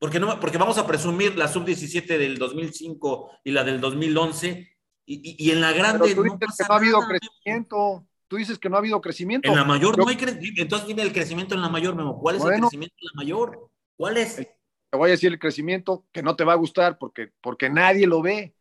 [0.02, 5.46] Porque, no, porque vamos a presumir la sub-17 del 2005 y la del 2011 y,
[5.46, 8.08] y, en la grande tú dices no, que no ha habido crecimiento.
[8.28, 9.48] Tú dices que no ha habido crecimiento.
[9.48, 10.60] En la mayor no hay crecimiento.
[10.60, 12.20] Entonces dime el crecimiento en la mayor, Memo.
[12.20, 13.70] ¿Cuál es el crecimiento en la mayor?
[13.96, 14.38] ¿Cuál es?
[14.38, 18.08] Te voy a decir el crecimiento que no te va a gustar porque, porque nadie
[18.08, 18.56] lo ve.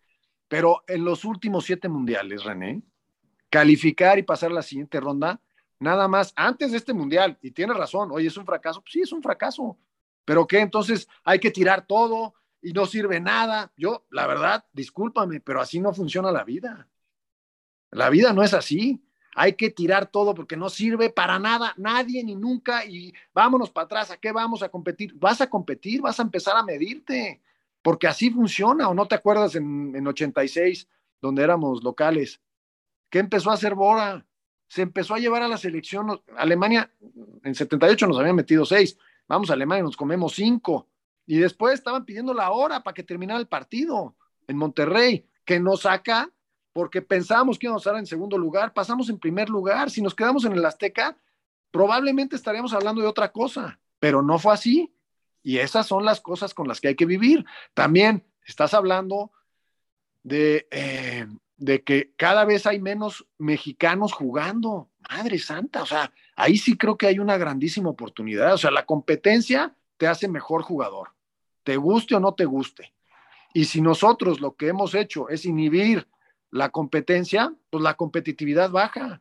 [0.46, 2.82] Pero en los últimos siete mundiales, René,
[3.48, 5.40] calificar y pasar a la siguiente ronda,
[5.78, 9.00] nada más antes de este mundial, y tiene razón, oye, es un fracaso, pues sí,
[9.00, 9.78] es un fracaso,
[10.30, 10.60] pero ¿qué?
[10.60, 13.72] Entonces hay que tirar todo y no sirve nada.
[13.76, 16.86] Yo, la verdad, discúlpame, pero así no funciona la vida.
[17.90, 19.02] La vida no es así.
[19.34, 23.86] Hay que tirar todo porque no sirve para nada, nadie ni nunca, y vámonos para
[23.86, 25.14] atrás, ¿a qué vamos a competir?
[25.14, 27.42] Vas a competir, vas a empezar a medirte,
[27.82, 30.86] porque así funciona, o no te acuerdas en, en 86,
[31.20, 32.40] donde éramos locales,
[33.10, 34.24] ¿Qué empezó a hacer Bora?
[34.68, 36.22] Se empezó a llevar a la selección.
[36.36, 36.88] Alemania,
[37.42, 38.96] en 78 nos habían metido seis.
[39.30, 40.88] Vamos a Alemania, nos comemos cinco.
[41.24, 44.16] Y después estaban pidiendo la hora para que terminara el partido
[44.48, 46.28] en Monterrey, que nos saca
[46.72, 49.88] porque pensábamos que íbamos a estar en segundo lugar, pasamos en primer lugar.
[49.88, 51.16] Si nos quedamos en el Azteca,
[51.70, 54.92] probablemente estaríamos hablando de otra cosa, pero no fue así.
[55.44, 57.44] Y esas son las cosas con las que hay que vivir.
[57.72, 59.30] También estás hablando
[60.24, 64.89] de eh, de que cada vez hay menos mexicanos jugando.
[65.10, 68.54] Madre santa, o sea, ahí sí creo que hay una grandísima oportunidad.
[68.54, 71.10] O sea, la competencia te hace mejor jugador,
[71.64, 72.94] te guste o no te guste.
[73.52, 76.06] Y si nosotros lo que hemos hecho es inhibir
[76.50, 79.20] la competencia, pues la competitividad baja.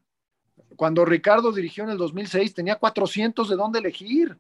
[0.76, 4.38] Cuando Ricardo dirigió en el 2006 tenía 400 de dónde elegir.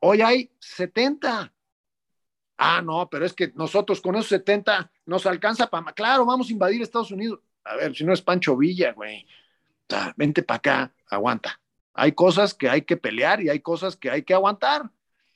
[0.00, 1.52] Hoy hay 70.
[2.56, 5.92] Ah, no, pero es que nosotros con esos 70 nos alcanza para.
[5.92, 7.40] Claro, vamos a invadir Estados Unidos.
[7.64, 9.26] A ver, si no es Pancho Villa, güey.
[9.90, 11.60] Sea, vente para acá, aguanta.
[11.92, 14.90] Hay cosas que hay que pelear y hay cosas que hay que aguantar.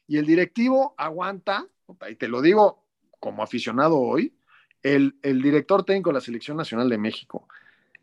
[0.06, 1.66] Y el directivo aguanta,
[2.08, 2.86] y te lo digo
[3.20, 4.34] como aficionado hoy,
[4.82, 7.48] el, el director técnico de la Selección Nacional de México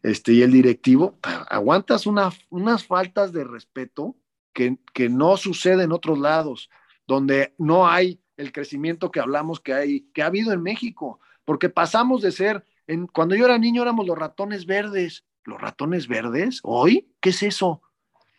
[0.04, 4.16] este, y el directivo, aguantas una, unas faltas de respeto
[4.52, 6.70] que, que no sucede en otros lados,
[7.08, 11.70] donde no hay el crecimiento que hablamos que hay, que ha habido en México, porque
[11.70, 16.60] pasamos de ser, en, cuando yo era niño éramos los ratones verdes, los ratones verdes,
[16.64, 17.82] hoy, ¿qué es eso?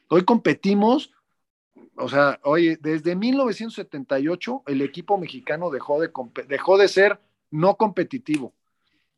[0.09, 1.13] Hoy competimos,
[1.97, 6.11] o sea, oye, desde 1978 el equipo mexicano dejó de,
[6.49, 8.53] dejó de ser no competitivo,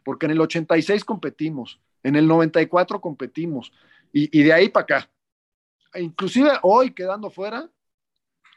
[0.05, 3.73] porque en el 86 competimos, en el 94 competimos,
[4.12, 5.11] y, y de ahí para acá.
[5.92, 7.70] E inclusive hoy quedando fuera,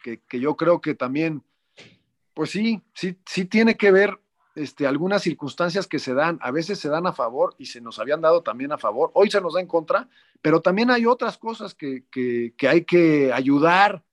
[0.04, 1.44] que, que yo creo que también
[2.38, 4.16] pues sí, sí, sí tiene que ver
[4.58, 8.00] este, algunas circunstancias que se dan, a veces se dan a favor y se nos
[8.00, 10.10] habían dado también a favor, hoy se nos da en contra,
[10.42, 12.06] pero también hay otras cosas que,
[12.68, 14.04] hay que ayudar.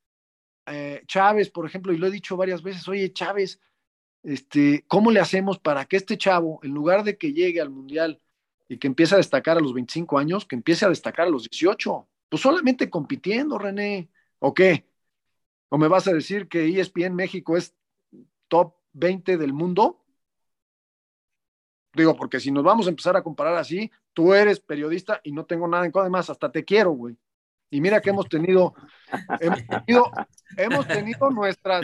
[0.66, 3.58] Eh, Chávez, por ejemplo, y lo he dicho varias veces, oye Chávez,
[4.22, 8.20] este, ¿cómo le hacemos para que este chavo, en lugar de que llegue al Mundial
[8.68, 11.48] y que empiece a destacar a los 25 años, que empiece a destacar a los
[11.48, 12.06] 18?
[12.28, 14.86] Pues solamente compitiendo, René, ¿o qué?
[15.70, 17.74] ¿O me vas a decir que ESPN México es
[18.48, 20.03] top 20 del mundo?
[21.94, 25.44] Digo, porque si nos vamos a empezar a comparar así, tú eres periodista y no
[25.44, 27.16] tengo nada en contra, además, hasta te quiero, güey.
[27.70, 28.74] Y mira que hemos tenido,
[30.56, 31.82] hemos tenido, nuestras,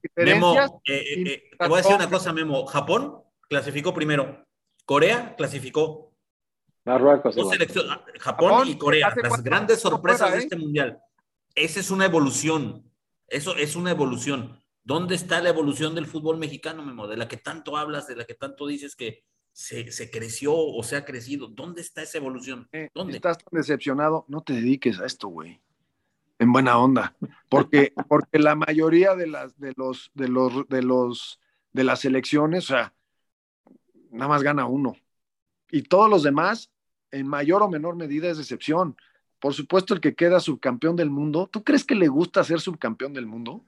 [0.00, 0.70] diferencias.
[0.86, 2.64] Eh, eh, eh, te voy a decir una cosa, Memo.
[2.66, 4.46] Japón clasificó primero,
[4.86, 6.14] Corea clasificó.
[6.84, 7.36] Marruecos.
[7.90, 10.98] Ah, Japón, y Corea, las grandes sorpresas de este mundial.
[11.54, 12.90] Esa es una evolución.
[13.26, 14.62] Eso es una evolución.
[14.82, 17.06] ¿Dónde está la evolución del fútbol mexicano, Memo?
[17.06, 19.24] De la que tanto hablas, de la que tanto dices que
[19.58, 21.48] se, creció o se ha crecido.
[21.48, 22.68] ¿Dónde está esa evolución?
[22.94, 23.16] ¿Dónde?
[23.16, 25.60] Estás tan decepcionado, no te dediques a esto, güey.
[26.38, 27.16] en buena onda,
[27.48, 31.40] porque, porque la mayoría de las, de los, de los, de los,
[31.72, 32.94] de las elecciones, o sea,
[34.12, 34.96] nada más gana uno.
[35.72, 36.70] Y todos los demás,
[37.10, 38.96] en mayor o menor medida, es excepción.
[39.40, 43.12] Por supuesto, el que queda subcampeón del mundo, ¿tú crees que le gusta ser subcampeón
[43.12, 43.52] del mundo?
[43.54, 43.64] O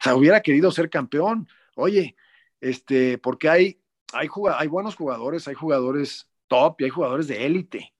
[0.00, 1.48] sea, hubiera querido ser campeón.
[1.76, 2.14] Oye,
[2.60, 3.81] este, porque hay,
[4.12, 7.94] hay, buenos jugadores, hay jugadores top y hay jugadores de élite.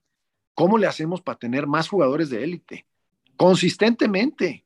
[0.53, 2.85] ¿Cómo le hacemos para tener más jugadores de élite?
[3.35, 4.65] Consistentemente,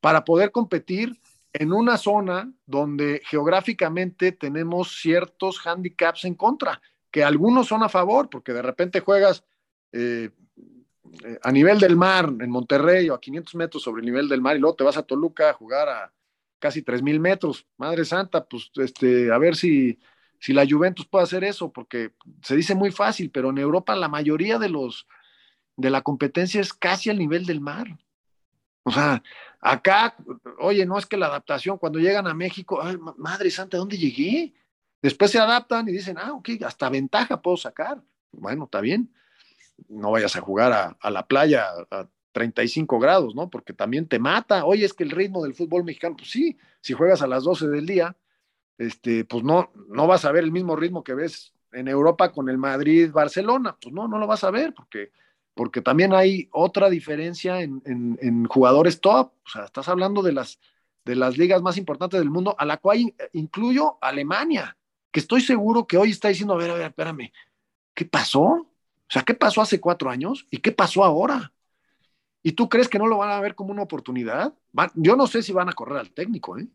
[0.00, 1.20] para poder competir
[1.52, 8.30] en una zona donde geográficamente tenemos ciertos handicaps en contra, que algunos son a favor,
[8.30, 9.44] porque de repente juegas
[9.92, 10.30] eh,
[11.24, 14.40] eh, a nivel del mar en Monterrey o a 500 metros sobre el nivel del
[14.40, 16.12] mar y luego te vas a Toluca a jugar a
[16.58, 17.66] casi 3.000 metros.
[17.76, 19.98] Madre Santa, pues este, a ver si,
[20.40, 24.08] si la Juventus puede hacer eso, porque se dice muy fácil, pero en Europa la
[24.08, 25.06] mayoría de los
[25.76, 27.86] de la competencia es casi al nivel del mar.
[28.82, 29.22] O sea,
[29.60, 30.16] acá,
[30.58, 34.54] oye, no es que la adaptación, cuando llegan a México, ay, madre santa, ¿dónde llegué?
[35.02, 38.02] Después se adaptan y dicen, ah, ok, hasta ventaja puedo sacar.
[38.32, 39.12] Bueno, está bien.
[39.88, 43.50] No vayas a jugar a, a la playa a 35 grados, ¿no?
[43.50, 44.64] Porque también te mata.
[44.64, 47.68] Oye, es que el ritmo del fútbol mexicano, pues sí, si juegas a las 12
[47.68, 48.16] del día,
[48.80, 52.48] este, pues no, no vas a ver el mismo ritmo que ves en Europa con
[52.48, 53.76] el Madrid-Barcelona.
[53.80, 55.12] Pues no, no lo vas a ver porque
[55.54, 59.32] porque también hay otra diferencia en, jugadores top.
[59.44, 60.58] O sea, estás hablando de las,
[61.04, 64.78] de las ligas más importantes del mundo, a la cual incluyo Alemania,
[65.10, 67.30] que estoy seguro que hoy está diciendo, a ver, a ver, espérame,
[67.92, 68.44] ¿qué pasó?
[68.44, 68.66] O
[69.06, 71.52] sea, ¿qué pasó hace cuatro años y qué pasó ahora?
[72.42, 74.54] ¿Y tú crees que no lo van a ver como una oportunidad?
[74.94, 76.68] yo no sé si van a correr al técnico, ¿eh?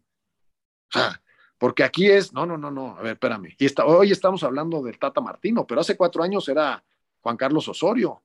[0.89, 1.19] O sea,
[1.57, 3.55] porque aquí es, no, no, no, no, a ver, espérame.
[3.57, 6.83] Y hoy estamos hablando del Tata Martino, pero hace cuatro años era
[7.21, 8.21] Juan Carlos Osorio.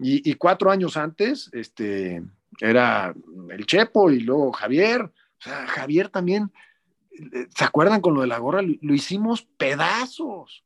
[0.00, 2.22] Y, cuatro años antes, este,
[2.60, 3.12] era
[3.50, 5.02] el Chepo y luego Javier.
[5.02, 6.52] O sea, Javier también,
[7.10, 8.62] eh, ¿se acuerdan con lo de la gorra?
[8.62, 10.64] Lo, hicimos pedazos.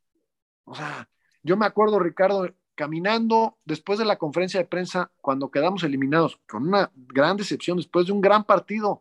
[0.65, 1.09] O sea,
[1.43, 6.69] yo me acuerdo, Ricardo, caminando después de la conferencia de prensa, cuando quedamos eliminados, con
[6.69, 9.01] una gran decepción, después de un gran partido.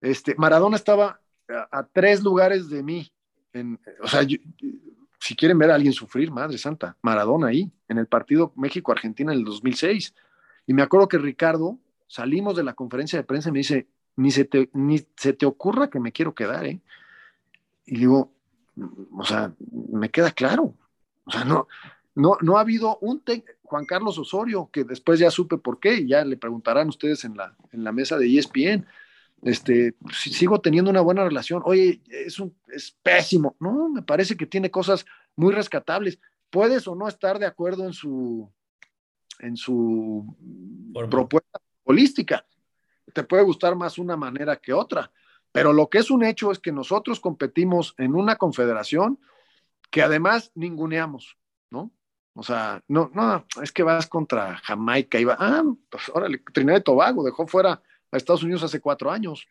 [0.00, 3.10] Este, Maradona estaba a, tres lugares de mí.
[3.52, 4.26] En, o sea,
[5.20, 9.40] si quieren ver a alguien sufrir, madre santa, Maradona ahí, en el partido México-Argentina en
[9.40, 10.14] el 2006.
[10.66, 14.30] Y me acuerdo que Ricardo, salimos de la conferencia de prensa y me dice, ni
[14.30, 16.80] se te, ni se te ocurra que me quiero quedar, ¿eh?
[17.86, 18.32] Y digo,
[19.16, 19.52] o sea,
[19.92, 20.74] me queda claro.
[21.24, 21.68] O sea, no,
[22.14, 23.22] no, no ha habido un
[23.62, 27.36] Juan Carlos Osorio, que después ya supe por qué, y ya le preguntarán ustedes en
[27.36, 28.86] la, en la mesa de ESPN
[29.42, 31.62] este, sigo teniendo una buena relación.
[31.64, 33.56] Oye, es, un, es pésimo.
[33.60, 36.18] No, me parece que tiene cosas muy rescatables.
[36.50, 38.50] Puedes o no estar de acuerdo en su,
[39.38, 40.36] en su
[41.10, 42.44] propuesta holística.
[43.12, 45.10] Te puede gustar más una manera que otra.
[45.52, 49.18] Pero lo que es un hecho es que nosotros competimos en una confederación
[49.90, 51.38] que además ninguneamos,
[51.70, 51.90] ¿no?
[52.34, 56.78] O sea, no, no, es que vas contra Jamaica y va, ah, pues órale, Trinidad
[56.78, 59.46] y Tobago dejó fuera a Estados Unidos hace cuatro años.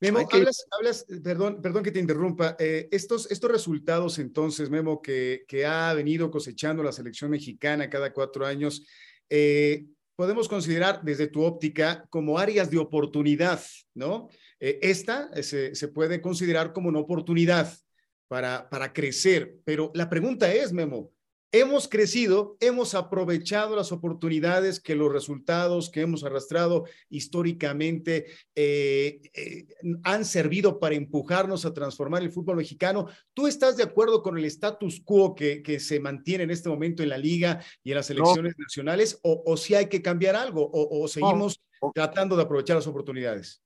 [0.00, 5.44] Memo, hablas, hablas, perdón, perdón que te interrumpa, eh, estos, estos resultados entonces, Memo, que,
[5.46, 8.84] que, ha venido cosechando la selección mexicana cada cuatro años,
[9.30, 13.62] eh, podemos considerar desde tu óptica como áreas de oportunidad,
[13.94, 14.28] ¿no?
[14.58, 17.72] Eh, esta se, se, puede considerar como una oportunidad
[18.26, 21.12] para, para crecer, pero la pregunta es, Memo,
[21.52, 29.66] hemos crecido, hemos aprovechado las oportunidades que los resultados que hemos arrastrado históricamente eh, eh,
[30.02, 33.06] han servido para empujarnos a transformar el fútbol mexicano.
[33.34, 37.10] ¿Tú estás de acuerdo con el status quo que, se mantiene en este momento en
[37.10, 41.60] la liga y en las elecciones nacionales o, si hay que cambiar algo o, seguimos
[41.94, 43.62] tratando de aprovechar las oportunidades?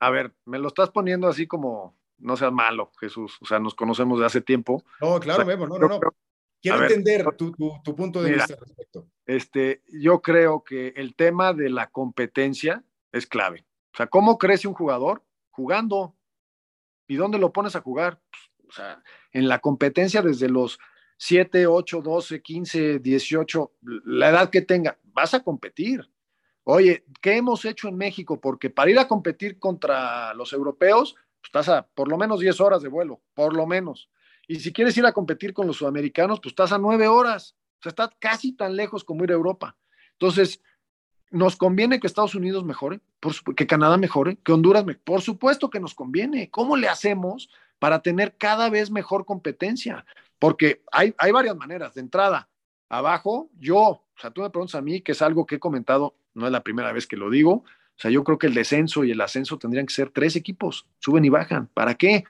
[0.00, 3.38] A ver, me lo estás poniendo así como no seas malo, Jesús.
[3.40, 4.82] O sea, nos conocemos de hace tiempo.
[5.00, 6.00] No, claro, Memo, no, no, no.
[6.62, 7.52] Quiero entender tu,
[7.96, 9.08] punto de vista al respecto.
[9.26, 13.66] Este, yo creo que el tema de la competencia es clave.
[13.92, 15.24] O sea, ¿cómo crece un jugador?
[15.50, 16.16] Jugando.
[17.08, 18.20] ¿Y dónde lo pones a jugar?
[18.30, 20.78] Pues, o sea, en la competencia desde los
[21.18, 23.72] 7, 8, 12, 15, 18,
[24.06, 26.08] la edad que tenga, vas a competir.
[26.64, 28.40] Oye, ¿qué hemos hecho en México?
[28.40, 32.60] Porque para ir a competir contra los europeos, pues, estás a por lo menos 10
[32.60, 34.08] horas de vuelo, por lo menos.
[34.46, 37.56] Y si quieres ir a competir con los sudamericanos, pues estás a nueve horas.
[37.78, 39.76] O sea, estás casi tan lejos como ir a Europa.
[40.12, 40.60] Entonces,
[41.30, 43.00] ¿nos conviene que Estados Unidos mejore?
[43.56, 45.02] que Canadá mejore, que Honduras mejore.
[45.04, 46.50] Por supuesto que nos conviene.
[46.50, 50.04] ¿Cómo le hacemos para tener cada vez mejor competencia?
[50.38, 51.94] Porque hay, hay varias maneras.
[51.94, 52.48] De entrada,
[52.88, 56.14] abajo, yo, o sea, tú me preguntas a mí, que es algo que he comentado
[56.34, 57.52] no es la primera vez que lo digo.
[57.52, 60.86] O sea, yo creo que el descenso y el ascenso tendrían que ser tres equipos,
[60.98, 61.68] suben y bajan.
[61.74, 62.24] ¿Para qué?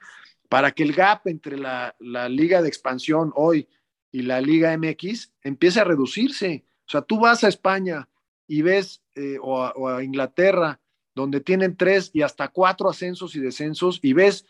[0.53, 1.95] Para que el gap entre la,
[2.29, 3.67] liga de expansión hoy
[4.11, 6.63] y la liga MX empiece a reducirse.
[6.87, 8.07] O sea, tú vas a España
[8.45, 10.79] y ves, eh, o, a, Inglaterra,
[11.15, 14.45] donde tienen tres y hasta cuatro ascensos y descensos, y ves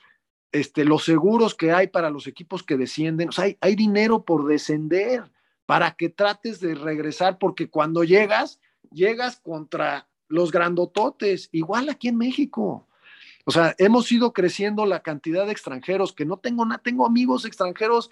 [0.52, 3.30] este, los seguros que hay para los equipos que descienden.
[3.30, 5.32] O sea, hay, hay dinero por descender
[5.66, 8.60] para que trates de regresar, porque cuando llegas,
[8.92, 12.90] llegas contra los grandototes, igual aquí en México.
[13.46, 17.46] O sea, hemos ido creciendo la cantidad de extranjeros, que no tengo nada, tengo amigos
[17.46, 18.10] extranjeros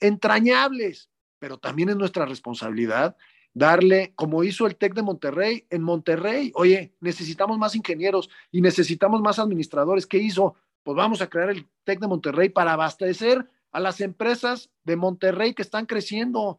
[0.00, 3.16] entrañables, pero también es nuestra responsabilidad
[3.58, 9.20] darle, como hizo el TEC de Monterrey, en Monterrey, oye, necesitamos más ingenieros y necesitamos
[9.20, 10.06] más administradores.
[10.06, 10.54] ¿Qué hizo?
[10.82, 15.54] Pues vamos a crear el TEC de Monterrey para abastecer a las empresas de Monterrey
[15.54, 16.58] que están creciendo.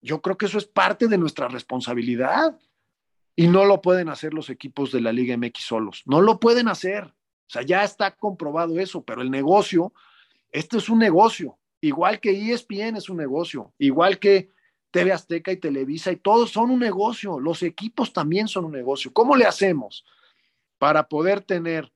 [0.00, 2.58] Yo creo que eso es parte de nuestra responsabilidad.
[3.36, 6.02] Y no lo pueden hacer los equipos de la Liga MX solos.
[6.06, 7.14] No lo pueden hacer.
[7.48, 9.92] O sea, ya está comprobado eso, pero el negocio,
[10.52, 11.58] esto es un negocio.
[11.80, 14.50] Igual que ESPN es un negocio, igual que
[14.90, 19.12] TV Azteca y Televisa y todos son un negocio, los equipos también son un negocio.
[19.12, 20.04] ¿Cómo le hacemos
[20.78, 21.90] para poder tener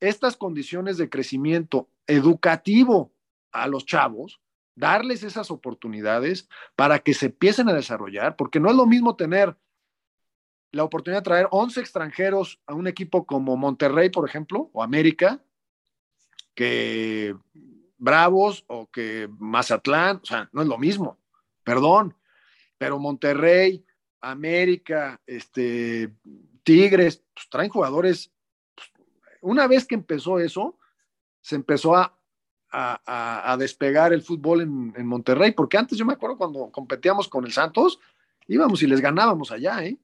[0.00, 3.12] estas condiciones de crecimiento educativo
[3.52, 4.40] a los chavos,
[4.74, 8.36] darles esas oportunidades para que se empiecen a desarrollar?
[8.36, 9.56] Porque no es lo mismo tener
[10.74, 15.42] la oportunidad de traer 11 extranjeros a un equipo como Monterrey, por ejemplo, o América,
[16.54, 17.34] que
[17.96, 21.18] Bravos o que Mazatlán, o sea, no es lo mismo,
[21.62, 22.16] perdón,
[22.78, 23.84] pero Monterrey,
[24.20, 26.12] América, este,
[26.62, 28.32] Tigres, pues, traen jugadores.
[28.74, 28.90] Pues,
[29.40, 30.78] una vez que empezó eso,
[31.40, 32.18] se empezó a,
[32.74, 37.52] a, despegar el fútbol en, Monterrey, porque antes yo me acuerdo cuando competíamos con el
[37.52, 38.00] Santos,
[38.48, 39.96] íbamos y les ganábamos allá, ¿eh?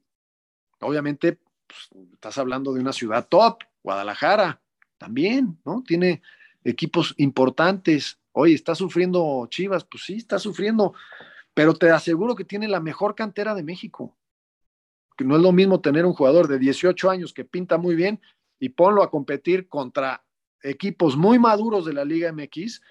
[0.81, 4.61] Obviamente, pues, estás hablando de una ciudad top, Guadalajara,
[4.99, 5.83] también, ¿no?
[5.87, 6.23] Tiene
[6.65, 8.19] equipos importantes.
[8.33, 10.95] Oye, está sufriendo Chivas, pues sí, está sufriendo,
[11.55, 14.17] pero te aseguro que tiene la mejor cantera de México.
[15.17, 18.21] Que no es lo mismo tener un jugador de 18 años que pinta muy bien
[18.59, 20.25] y ponlo a competir contra
[20.63, 22.83] equipos muy maduros de la Liga MX,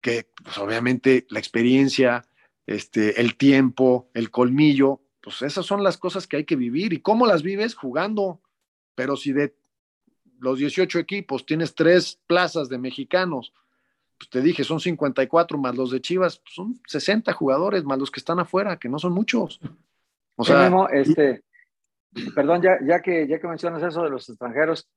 [0.00, 2.22] que pues, obviamente la experiencia,
[2.66, 6.92] este, el tiempo, el colmillo, pues esas son las cosas que hay que vivir.
[6.92, 7.74] ¿Y cómo las vives?
[7.74, 8.40] Jugando.
[8.94, 9.54] Pero si de
[10.38, 13.52] los 18 equipos tienes tres plazas de mexicanos
[14.22, 18.08] pues, te dije, son 54 más los de Chivas, pues, son 60 jugadores más los
[18.08, 19.60] que están afuera, que no son muchos.
[20.36, 21.42] O sea, este,
[22.32, 24.88] perdón, ya, ya, que, ya que mencionas eso de los extranjeros,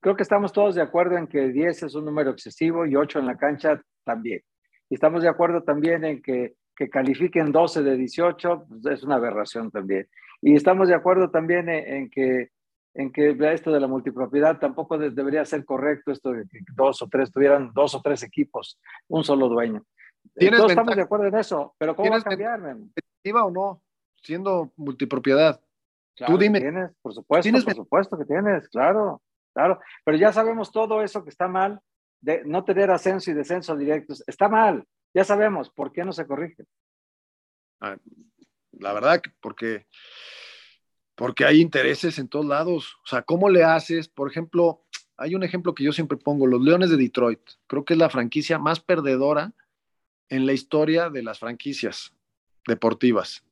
[0.00, 3.20] creo que estamos todos de acuerdo en que 10 es un número excesivo y 8
[3.20, 4.42] en la cancha también.
[4.90, 9.16] Y estamos de acuerdo también en que, que califiquen 12 de 18, pues es una
[9.16, 10.08] aberración también.
[10.42, 12.50] Y estamos de acuerdo también en que
[12.94, 17.08] en que esto de la multipropiedad tampoco debería ser correcto esto de que dos o
[17.08, 19.84] tres tuvieran dos o tres equipos, un solo dueño.
[20.34, 22.60] Todos estamos de acuerdo en eso, pero ¿cómo va a cambiar?
[22.60, 23.82] o no?
[24.22, 25.60] Siendo multipropiedad.
[26.26, 26.60] Tú dime.
[26.60, 29.20] Tienes, por supuesto, por supuesto que tienes, claro,
[29.52, 29.80] claro.
[30.04, 31.80] Pero ya sabemos todo eso que está mal,
[32.20, 36.26] de no tener ascenso y descenso directos, está mal, ya sabemos, ¿por qué no se
[36.26, 36.64] corrige?
[37.80, 37.96] Ah,
[38.72, 39.86] la verdad, porque
[41.14, 42.96] porque hay intereses en todos lados.
[43.04, 44.08] O sea, ¿cómo le haces?
[44.08, 44.84] Por ejemplo,
[45.16, 47.40] hay un ejemplo que yo siempre pongo, los Leones de Detroit.
[47.66, 49.52] Creo que es la franquicia más perdedora
[50.28, 52.12] en la historia de las franquicias
[52.66, 53.44] deportivas.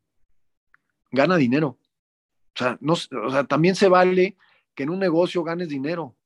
[1.11, 1.79] Gana dinero.
[2.55, 4.37] O sea, no, o sea, también se vale
[4.75, 6.17] que en un negocio ganes dinero.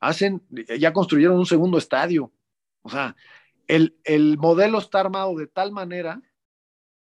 [0.00, 0.42] Hacen,
[0.78, 2.30] ya construyeron un segundo estadio.
[2.82, 3.16] O sea,
[3.68, 6.22] el, el modelo está armado de tal manera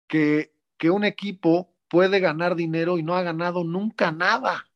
[0.08, 4.68] que, que un equipo puede ganar dinero y no ha ganado nunca nada.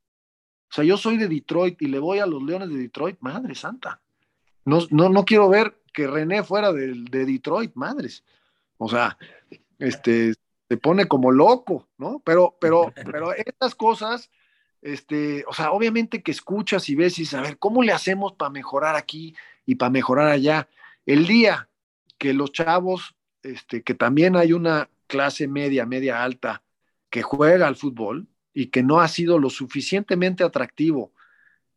[0.70, 3.56] O sea, yo soy de Detroit y le voy a los Leones de Detroit, madre
[3.56, 4.02] santa.
[4.66, 8.24] No, no, no quiero ver que René fuera de, de Detroit, madres.
[8.78, 9.18] O sea,
[9.80, 10.34] este,
[10.68, 12.22] se pone como loco, ¿no?
[12.26, 14.30] Pero, pero, pero estas cosas,
[14.82, 18.34] este, o sea, obviamente que escuchas y ves y dices, a ver, ¿cómo le hacemos
[18.34, 20.68] para mejorar aquí y para mejorar allá?
[21.06, 21.70] El día
[22.18, 26.64] que los chavos, este, que también hay una clase media, media alta,
[27.10, 31.14] que juega al fútbol y que no ha sido lo suficientemente atractivo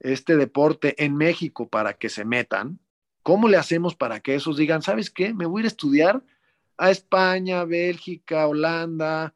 [0.01, 2.79] este deporte en México para que se metan,
[3.23, 5.35] ¿cómo le hacemos para que esos digan, ¿sabes qué?
[5.35, 6.25] Me voy a ir a estudiar
[6.77, 9.35] a España, Bélgica, Holanda,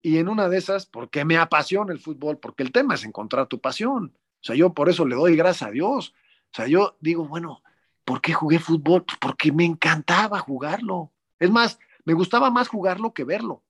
[0.00, 3.48] y en una de esas, porque me apasiona el fútbol, porque el tema es encontrar
[3.48, 4.14] tu pasión.
[4.16, 6.14] O sea, yo por eso le doy gracias a Dios.
[6.52, 7.62] O sea, yo digo, bueno,
[8.04, 9.04] ¿por qué jugué fútbol?
[9.04, 11.12] Pues porque me encantaba jugarlo.
[11.38, 13.62] Es más, me gustaba más jugarlo que verlo.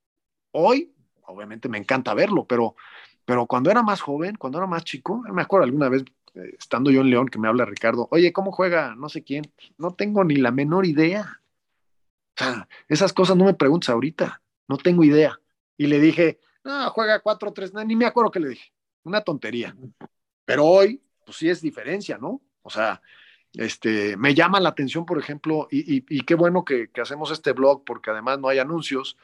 [0.53, 0.95] Hoy
[1.27, 2.77] obviamente me encanta verlo, pero,
[3.25, 6.05] Pero cuando era más joven, cuando era más chico, me acuerdo alguna vez
[6.35, 9.51] eh, estando yo en León que me habla Ricardo, oye, ¿cómo juega no sé quién?
[9.79, 11.41] No tengo ni la menor idea.
[12.37, 15.41] O sea, esas cosas no me preguntas ahorita, no tengo idea.
[15.77, 18.73] Y le dije, no, juega 4-3, ni me acuerdo qué le dije,
[19.05, 19.77] una tontería.
[20.45, 22.43] Pero hoy, pues sí es diferencia, ¿no?
[22.63, 23.01] O sea,
[23.55, 27.85] este, me llama la atención, por ejemplo, y, qué bueno que, que, hacemos este blog
[27.85, 29.17] porque además no hay anuncios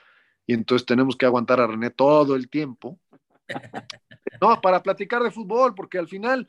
[0.47, 2.99] y entonces tenemos que aguantar a René todo el tiempo.
[4.41, 6.49] No, para platicar de fútbol, porque al final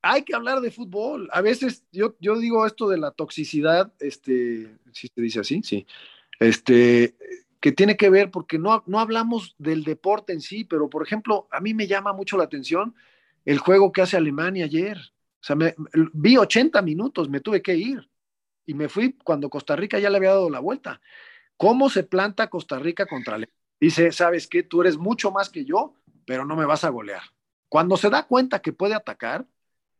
[0.00, 1.28] hay que hablar de fútbol.
[1.32, 5.86] A veces yo, yo digo esto de la toxicidad, este, si se dice así, sí,
[6.40, 7.14] este,
[7.60, 11.48] que tiene que ver porque no, no hablamos del deporte en sí, pero por ejemplo,
[11.50, 12.94] a mí me llama mucho la atención
[13.44, 14.98] el juego que hace Alemania ayer.
[15.42, 15.74] O sea, me,
[16.12, 18.08] vi 80 minutos, me tuve que ir
[18.64, 21.00] y me fui cuando Costa Rica ya le había dado la vuelta.
[21.56, 23.58] ¿Cómo se planta Costa Rica contra Alemania?
[23.80, 24.62] Dice, ¿sabes qué?
[24.62, 27.22] Tú eres mucho más que yo, pero no me vas a golear.
[27.68, 29.44] Cuando se da cuenta que puede atacar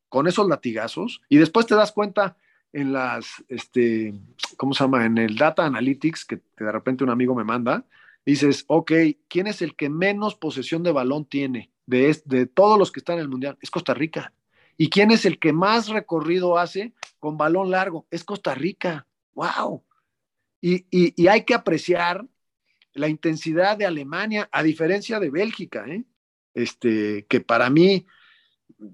[0.08, 2.36] con esos latigazos y después te das cuenta
[2.72, 4.14] en las, este,
[4.56, 5.04] ¿cómo se llama?
[5.04, 7.84] En el Data Analytics, que de repente un amigo me manda,
[8.24, 8.92] dices, ok,
[9.28, 13.16] ¿quién es el que menos posesión de balón tiene de, de todos los que están
[13.16, 13.58] en el Mundial?
[13.60, 14.32] Es Costa Rica.
[14.76, 18.06] ¿Y quién es el que más recorrido hace con balón largo?
[18.10, 19.06] Es Costa Rica.
[19.34, 19.84] ¡Wow!
[20.60, 22.24] Y, y, hay que apreciar
[22.94, 26.04] la intensidad de Alemania, a diferencia de Bélgica, ¿eh?
[26.54, 28.06] este, que para mí,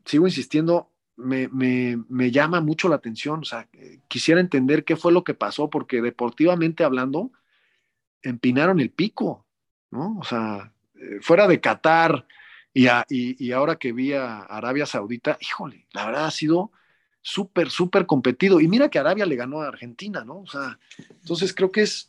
[0.04, 3.40] sigo insistiendo, me, me, me, llama mucho la atención.
[3.40, 3.68] O sea,
[4.06, 7.32] quisiera entender qué fue lo que pasó, porque deportivamente hablando,
[8.22, 9.46] empinaron el pico,
[9.90, 10.18] ¿no?
[10.18, 12.26] O sea, eh, fuera de Qatar,
[12.74, 16.70] y, ahora que vi a Arabia Saudita, híjole, la verdad ha sido
[17.20, 18.60] súper, súper competido.
[18.60, 20.40] Y mira que Arabia le ganó a Argentina, ¿no?
[20.40, 20.78] O sea,
[21.20, 22.06] entonces creo que es,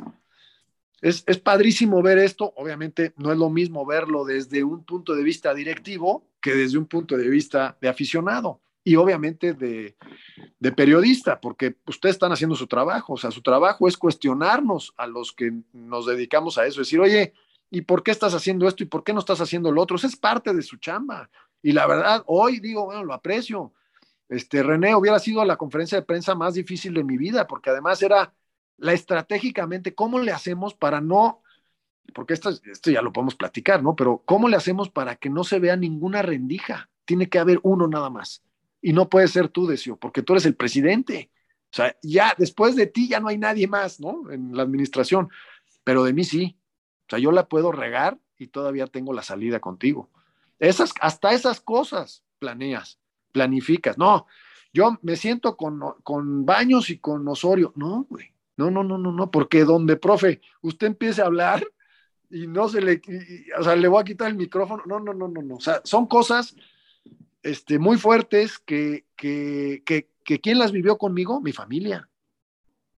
[1.01, 2.53] es, es, padrísimo ver esto.
[2.55, 6.86] Obviamente no es lo mismo verlo desde un punto de vista directivo que desde un
[6.86, 9.95] punto de vista de aficionado y obviamente de,
[10.60, 13.14] de periodista, porque ustedes están haciendo su trabajo.
[13.14, 17.34] O sea, su trabajo es cuestionarnos a los que nos dedicamos a eso, decir, oye,
[17.70, 19.97] ¿Y por qué estás haciendo esto y por qué no estás haciendo lo otro?
[19.97, 21.30] Eso es parte de su chamba.
[21.61, 23.74] Y la verdad, hoy digo, bueno, lo aprecio.
[24.28, 28.01] Este, René hubiera sido la conferencia de prensa más difícil de mi vida, porque además
[28.01, 28.34] era
[28.78, 31.41] la estratégicamente, ¿cómo le hacemos para no,
[32.13, 33.95] porque esto, esto ya lo podemos platicar, ¿no?
[33.95, 36.89] Pero ¿cómo le hacemos para que no se vea ninguna rendija?
[37.05, 38.43] Tiene que haber uno nada más.
[38.82, 41.32] Y no puede ser tú, Decio, porque tú eres el presidente.
[41.72, 44.32] O sea, ya después de ti ya no hay nadie más, ¿no?
[44.32, 45.30] En la administración.
[45.84, 46.59] Pero de mí sí.
[47.10, 50.12] O sea, yo la puedo regar y todavía tengo la salida contigo.
[50.60, 52.99] Esas, hasta esas cosas planeas,
[53.32, 53.97] planificas.
[53.97, 54.28] No,
[54.72, 57.74] yo me siento con, con Baños y con Osorio.
[57.76, 58.32] No, güey.
[58.57, 61.66] No, no, no, no, no, porque donde, profe, usted empiece a hablar
[62.30, 63.01] y no se le,
[63.57, 64.84] o sea, le voy a quitar el micrófono.
[64.86, 65.55] No, no, no, no, no.
[65.55, 66.55] O sea, son cosas
[67.41, 71.41] este, muy fuertes que, que, que, que ¿quién las vivió conmigo?
[71.41, 72.07] Mi familia,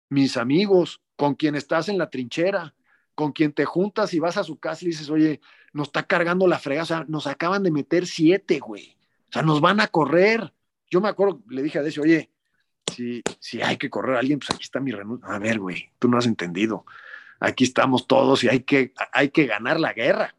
[0.10, 2.74] mis amigos, con quien estás en la trinchera,
[3.20, 5.41] con quien te juntas y vas a su casa y dices, oye,
[5.74, 8.95] nos está cargando la frega, o sea, nos acaban de meter siete, güey.
[9.28, 10.53] O sea, nos van a correr.
[10.89, 12.32] Yo me acuerdo, le dije a Decio, oye,
[12.89, 15.28] si, si hay que correr a alguien, pues aquí está mi renuncia.
[15.28, 16.86] A ver, güey, tú no has entendido.
[17.41, 20.34] Aquí estamos todos y hay que, hay que ganar la guerra.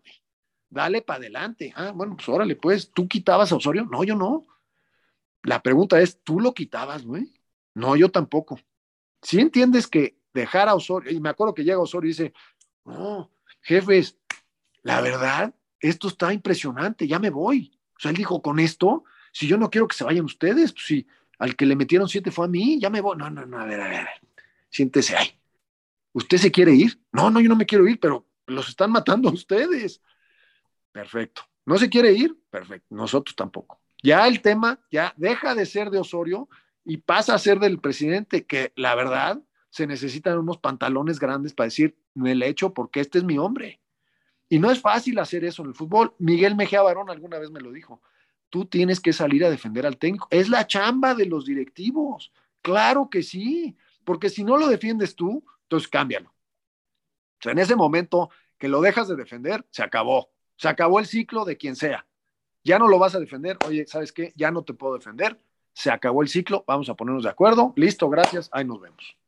[0.70, 1.74] Dale para adelante.
[1.76, 3.84] Ah, bueno, pues órale, pues, ¿tú quitabas a Osorio?
[3.84, 4.46] No, yo no.
[5.42, 7.30] La pregunta es, ¿tú lo quitabas, güey?
[7.74, 8.58] No, yo tampoco.
[9.20, 12.32] Si entiendes que dejar a Osorio, y me acuerdo que llega Osorio y dice,
[12.84, 13.30] no,
[13.62, 14.16] jefes,
[14.82, 17.78] la verdad, esto está impresionante, ya me voy.
[17.96, 20.86] O sea, él dijo, con esto, si yo no quiero que se vayan ustedes, pues
[20.86, 21.06] si
[21.38, 23.16] al que le metieron siete fue a mí, ya me voy.
[23.16, 24.06] No, no, no, a ver, a ver,
[24.68, 25.38] siéntese ahí.
[26.12, 27.00] ¿Usted se quiere ir?
[27.12, 30.00] No, no, yo no me quiero ir, pero los están matando a ustedes.
[30.92, 31.42] Perfecto.
[31.64, 32.36] ¿No se quiere ir?
[32.50, 32.94] Perfecto.
[32.94, 33.80] Nosotros tampoco.
[34.02, 36.48] Ya el tema ya deja de ser de Osorio
[36.84, 41.66] y pasa a ser del presidente, que la verdad se necesitan unos pantalones grandes para
[41.66, 43.80] decir, me le echo porque este es mi hombre.
[44.48, 46.14] Y no es fácil hacer eso en el fútbol.
[46.18, 48.02] Miguel Mejía Barón alguna vez me lo dijo.
[48.48, 50.26] Tú tienes que salir a defender al técnico.
[50.30, 52.32] Es la chamba de los directivos.
[52.62, 56.30] Claro que sí, porque si no lo defiendes tú, entonces cámbialo.
[56.30, 60.30] O sea, en ese momento que lo dejas de defender, se acabó.
[60.56, 62.06] Se acabó el ciclo de quien sea.
[62.64, 63.56] Ya no lo vas a defender.
[63.66, 64.32] Oye, ¿sabes qué?
[64.36, 65.40] Ya no te puedo defender.
[65.72, 66.64] Se acabó el ciclo.
[66.66, 67.72] Vamos a ponernos de acuerdo.
[67.76, 68.50] Listo, gracias.
[68.52, 69.19] Ahí nos vemos.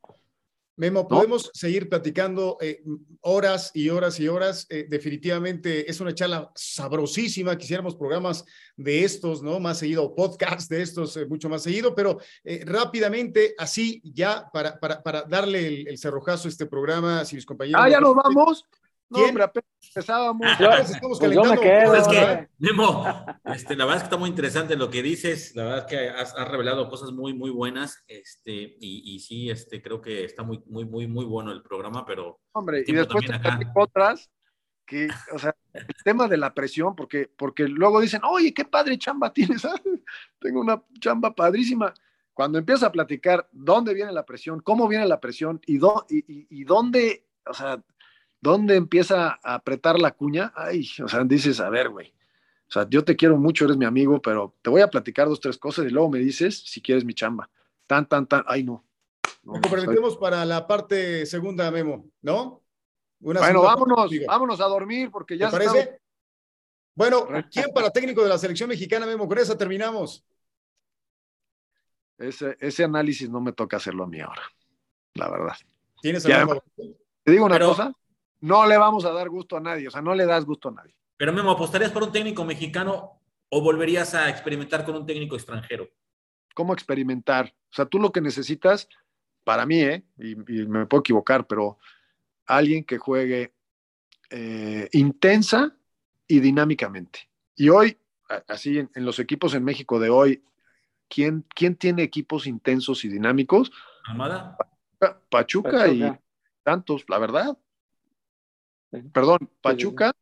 [0.76, 2.82] Memo, podemos seguir platicando eh,
[3.20, 4.66] horas y horas y horas.
[4.70, 7.58] Eh, definitivamente es una charla sabrosísima.
[7.58, 8.44] Quisiéramos programas
[8.76, 9.60] de estos, ¿no?
[9.60, 12.18] Más seguido, podcast de estos, eh, mucho más seguido, pero
[12.64, 17.82] rápidamente, así ya para, para, para darle el, cerrojazo a este programa, si mis compañeros.
[17.84, 18.66] Ah, ya nos vamos.
[19.12, 20.46] No, hombre, apenas empezábamos.
[20.58, 21.60] Yo, estamos pues yo me calentando.
[21.62, 21.94] quedo.
[21.96, 22.50] Es que, hombre.
[22.58, 25.84] Memo, este, la verdad es que está muy interesante lo que dices, la verdad es
[25.86, 30.24] que has, has revelado cosas muy, muy buenas, este, y, y sí, este, creo que
[30.24, 33.32] está muy, muy, muy, muy bueno el programa, pero Hombre, y después te
[33.74, 34.30] otras
[34.86, 38.98] que, o sea, el tema de la presión, porque, porque luego dicen, oye, qué padre
[38.98, 39.80] chamba tienes, ¿ah?
[40.40, 41.94] tengo una chamba padrísima.
[42.34, 46.64] Cuando empiezas a platicar dónde viene la presión, cómo viene la presión y, y- y
[46.64, 47.82] dónde, o sea,
[48.42, 52.12] dónde empieza a apretar la cuña, ay, o sea, dices, a ver, güey,
[52.68, 55.40] o sea, yo te quiero mucho, eres mi amigo, pero te voy a platicar dos,
[55.40, 57.48] tres cosas y luego me dices si quieres mi chamba.
[57.86, 58.84] Tan, tan, tan, ay, no.
[59.42, 62.62] No, Nos no, comprometemos para la parte segunda, Memo, ¿no?
[63.20, 66.00] Una Bueno, vámonos, vámonos a dormir porque ¿Te ya se parece?
[66.94, 69.28] Bueno, ¿quién para técnico de la selección mexicana, Memo?
[69.28, 70.24] Con esa terminamos.
[72.18, 74.42] Ese, ese análisis no me toca hacerlo a mí ahora,
[75.14, 75.56] la verdad.
[76.00, 76.62] ¿Tienes algo?
[77.22, 77.92] Te digo una Pero- cosa,
[78.42, 80.72] no le vamos a dar gusto a nadie, o sea, no le das gusto a
[80.72, 80.94] nadie.
[81.16, 85.88] Pero Memo, ¿apostarías por un técnico mexicano o volverías a experimentar con un técnico extranjero?
[86.54, 87.54] ¿Cómo experimentar?
[87.70, 88.88] O sea, tú lo que necesitas,
[89.44, 90.04] para mí, ¿eh?
[90.18, 91.78] y, y me puedo equivocar, pero
[92.46, 93.54] alguien que juegue
[94.30, 95.76] eh, intensa
[96.26, 97.30] y dinámicamente.
[97.54, 97.98] Y hoy,
[98.48, 100.44] así en, en los equipos en México de hoy,
[101.08, 103.70] ¿quién, quién tiene equipos intensos y dinámicos?
[104.04, 104.56] Amada.
[105.30, 106.22] Pachuca, y Pachuca.
[106.64, 107.58] Santos, la verdad.
[109.12, 110.12] Perdón, Pachuca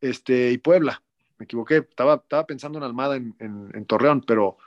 [0.00, 1.02] este, y Puebla.
[1.38, 4.58] Me equivoqué, estaba, estaba pensando en Almada en, en- en Torreón, pero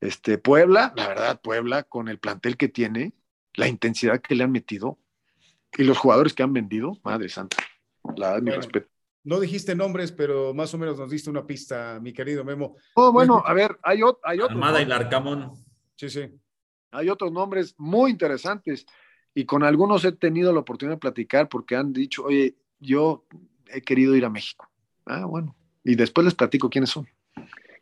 [0.00, 3.12] este, Puebla, la verdad, Puebla, con el plantel que tiene,
[3.54, 4.98] la intensidad que le han metido
[5.76, 7.56] y los jugadores que han vendido, madre santa,
[8.16, 8.88] la verdad, mi respeto.
[9.22, 12.76] No dijiste nombres, pero más o menos nos diste una pista, mi querido Memo.
[12.94, 14.52] Oh, bueno, a ver, hay, ot- hay otros.
[14.52, 14.86] Armada y.
[14.86, 15.52] Larcamón.
[15.94, 16.30] Sí, sí.
[16.92, 18.86] hay otros nombres muy interesantes
[19.34, 23.24] y con algunos he tenido la oportunidad de platicar porque han dicho, oye, yo
[23.68, 24.68] he querido ir a México.
[25.06, 25.56] Ah, bueno.
[25.84, 27.06] Y después les platico quiénes son.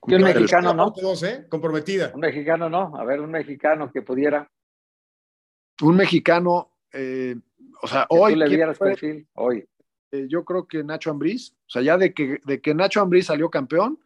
[0.07, 0.95] Que un mexicano, ¿no?
[1.25, 1.47] ¿eh?
[1.49, 2.13] Comprometida.
[2.15, 2.97] Un mexicano, ¿no?
[2.97, 4.51] A ver, un mexicano que pudiera.
[5.83, 7.37] Un mexicano, eh,
[7.83, 8.91] o sea, Que hoy tú le ¿quién dieras fue?
[8.91, 9.27] perfil.
[9.35, 9.69] Hoy.
[10.11, 13.27] Eh, yo creo que Nacho Ambriz, o sea, ya de que, de que Nacho Ambriz
[13.27, 13.99] salió campeón,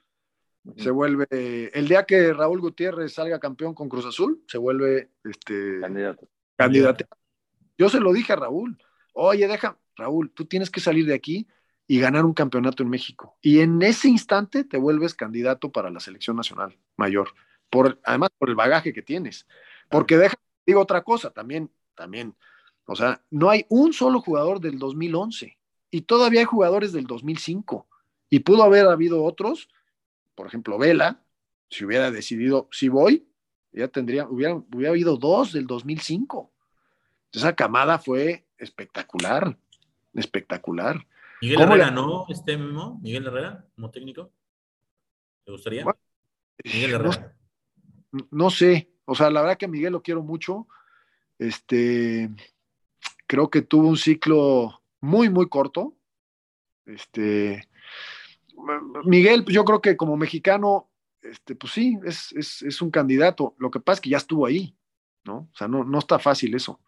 [0.76, 5.80] se vuelve, el día que Raúl Gutiérrez salga campeón con Cruz Azul, se vuelve este,
[5.80, 6.28] Candidato.
[6.56, 7.04] candidato.
[7.82, 8.78] Yo se lo dije a Raúl,
[9.12, 11.48] oye, deja, Raúl, tú tienes que salir de aquí
[11.88, 13.36] y ganar un campeonato en México.
[13.42, 17.34] Y en ese instante te vuelves candidato para la selección nacional mayor,
[17.70, 19.48] por, además por el bagaje que tienes.
[19.90, 22.36] Porque deja, digo otra cosa, también, también,
[22.84, 25.58] o sea, no hay un solo jugador del 2011
[25.90, 27.88] y todavía hay jugadores del 2005
[28.30, 29.68] y pudo haber habido otros,
[30.36, 31.24] por ejemplo, Vela,
[31.68, 33.26] si hubiera decidido, si voy,
[33.72, 36.52] ya tendría, hubiera, hubiera habido dos del 2005.
[37.32, 39.56] Esa camada fue espectacular,
[40.14, 41.06] espectacular.
[41.40, 42.26] Miguel ¿Cómo Herrera, ¿no?
[42.28, 44.30] Este Memo, Miguel Herrera, como técnico.
[45.44, 45.84] ¿Te gustaría?
[45.84, 45.98] Bueno,
[46.62, 47.36] Miguel No, Herrera.
[48.30, 50.68] no sé, o sea, la verdad que a Miguel lo quiero mucho.
[51.38, 52.30] Este,
[53.26, 55.96] creo que tuvo un ciclo muy, muy corto.
[56.84, 57.66] Este,
[59.04, 60.90] Miguel, yo creo que como mexicano,
[61.22, 63.54] este, pues sí, es, es, es un candidato.
[63.58, 64.76] Lo que pasa es que ya estuvo ahí,
[65.24, 65.48] ¿no?
[65.52, 66.78] O sea, no, no está fácil eso.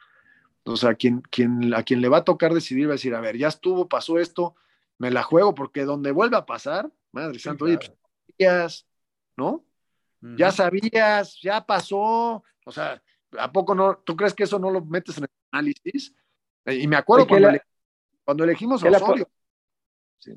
[0.64, 3.20] O sea, quien, quien, a quien le va a tocar decidir va a decir, a
[3.20, 4.54] ver, ya estuvo, pasó esto,
[4.98, 7.94] me la juego, porque donde vuelva a pasar, madre Sí, santa, oye, claro.
[7.96, 8.86] pues, sabías,
[9.36, 9.64] ¿no?
[10.36, 13.02] Ya sabías, ya pasó, o sea,
[13.38, 13.98] ¿a poco no?
[13.98, 16.14] ¿Tú crees que eso no lo metes en el análisis?
[16.64, 17.62] Eh, Y me acuerdo Oye, cuando, ¿qué ele-
[18.24, 19.30] cuando elegimos a Osorio,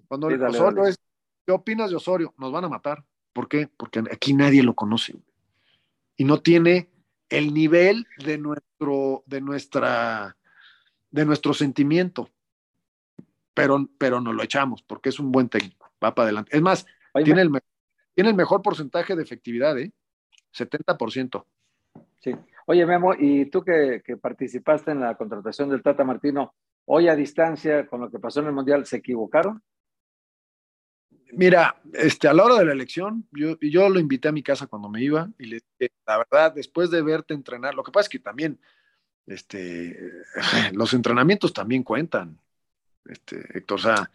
[0.09, 0.89] cuando Sí, dale, Osorio dale.
[0.89, 0.99] es,
[1.45, 2.33] ¿qué opinas de Osorio?
[2.37, 3.01] Nos van a matar.
[3.31, 3.69] ¿Por qué?
[3.77, 5.15] Porque aquí nadie lo conoce.
[6.17, 6.89] Y no tiene
[7.29, 10.37] el nivel de nuestro, de nuestra,
[11.11, 12.29] de nuestro sentimiento.
[13.53, 15.91] Pero, pero nos lo echamos, porque es un buen técnico.
[16.03, 16.55] Va para adelante.
[16.55, 17.51] Es más, Oye, tiene el,
[18.13, 19.91] tiene el mejor porcentaje de efectividad, ¿eh?
[20.53, 21.45] 70%.
[22.19, 22.35] Sí.
[22.67, 26.53] Oye, Memo, y tú que, que participaste en la contratación del Tata Martino,
[26.85, 29.63] hoy a distancia, con lo que pasó en el Mundial, ¿se equivocaron?
[31.31, 34.67] Mira, este, a la hora de la elección, yo, yo lo invité a mi casa
[34.67, 38.05] cuando me iba y le dije, la verdad, después de verte entrenar, lo que pasa
[38.05, 38.59] es que también,
[39.25, 39.97] este,
[40.73, 42.39] los entrenamientos también cuentan,
[43.05, 44.11] este, Héctor, o sea,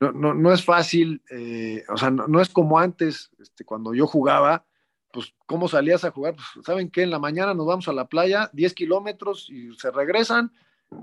[0.00, 3.94] no, no, no es fácil, eh, o sea, no, no es como antes, este, cuando
[3.94, 4.64] yo jugaba,
[5.12, 6.34] pues, ¿cómo salías a jugar?
[6.34, 7.02] Pues, ¿saben qué?
[7.02, 10.52] En la mañana nos vamos a la playa, 10 kilómetros y se regresan,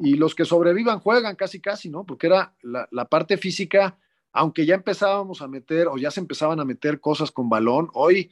[0.01, 2.05] y los que sobrevivan juegan casi, casi, ¿no?
[2.05, 3.97] Porque era la, la parte física,
[4.35, 8.29] aunque ya empezábamos a meter o ya se empezaban a meter cosas con balón, hoy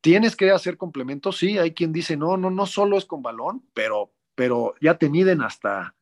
[0.00, 3.64] tienes que hacer complementos, sí, hay quien dice, no, no, no solo es con balón,
[3.74, 5.96] pero, pero ya te miden hasta,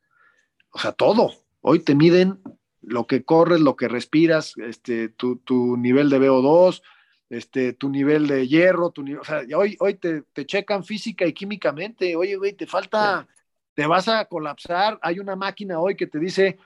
[0.70, 1.32] o sea, todo.
[1.62, 2.41] Hoy te miden
[2.82, 6.82] lo que corres, lo que respiras, este, tu, tu nivel de VO2,
[7.30, 11.24] este, tu nivel de hierro, tu nivel, o sea, hoy, hoy te, te checan física
[11.24, 13.26] y químicamente, oye, güey, te falta,
[13.72, 16.59] te vas a colapsar, hay una máquina hoy que te dice,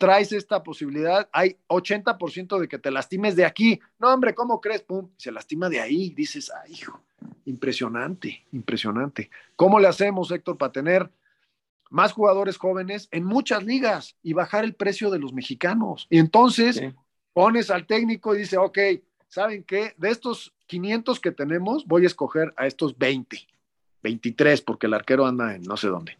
[0.00, 4.80] traes esta posibilidad, hay 80% de que te lastimes de aquí, no, hombre, ¿cómo crees?
[4.80, 7.04] Pum, se lastima de ahí, dices, ay, hijo,
[7.44, 9.30] impresionante, impresionante.
[9.56, 11.10] ¿Cómo le hacemos, Héctor, para tener
[11.90, 16.06] más jugadores jóvenes en muchas ligas y bajar el precio de los mexicanos?
[16.08, 16.80] Y entonces
[17.34, 18.78] pones al técnico y dice, ok,
[19.28, 19.94] ¿saben qué?
[19.98, 23.46] De estos 500 que tenemos, voy a escoger a estos 20,
[24.02, 26.16] 23, porque el arquero anda en no sé dónde.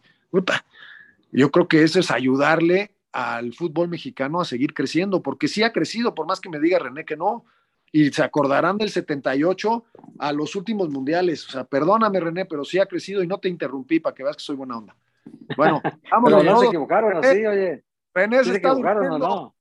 [1.31, 5.71] Yo creo que eso es ayudarle al fútbol mexicano a seguir creciendo, porque sí ha
[5.71, 7.45] crecido, por más que me diga René que no.
[7.93, 9.83] Y se acordarán del 78
[10.19, 11.45] a los últimos mundiales.
[11.47, 14.37] O sea, perdóname, René, pero sí ha crecido y no te interrumpí para que veas
[14.37, 14.95] que soy buena onda.
[15.57, 15.81] Bueno,
[16.11, 16.43] vámonos.
[16.43, 17.83] no se equivocaron, sí, oye.
[18.13, 19.55] René se, equivocaron, no?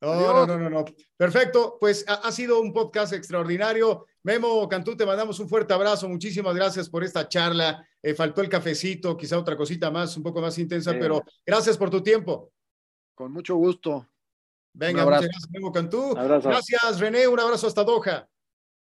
[0.00, 0.84] No, no, no, no,
[1.16, 1.78] Perfecto.
[1.80, 4.06] Pues ha, sido un podcast extraordinario.
[4.22, 6.08] Memo Cantú, te mandamos un fuerte abrazo.
[6.08, 7.86] Muchísimas gracias por esta charla.
[8.02, 11.88] Eh, faltó el cafecito, quizá otra cosita más, un poco más intensa, pero gracias por
[11.88, 12.50] tu tiempo.
[13.16, 14.06] Con mucho gusto.
[14.74, 16.14] Venga, muchas gracias, Memo Cantú.
[16.14, 17.26] Gracias, René.
[17.26, 18.28] Un abrazo hasta Doha.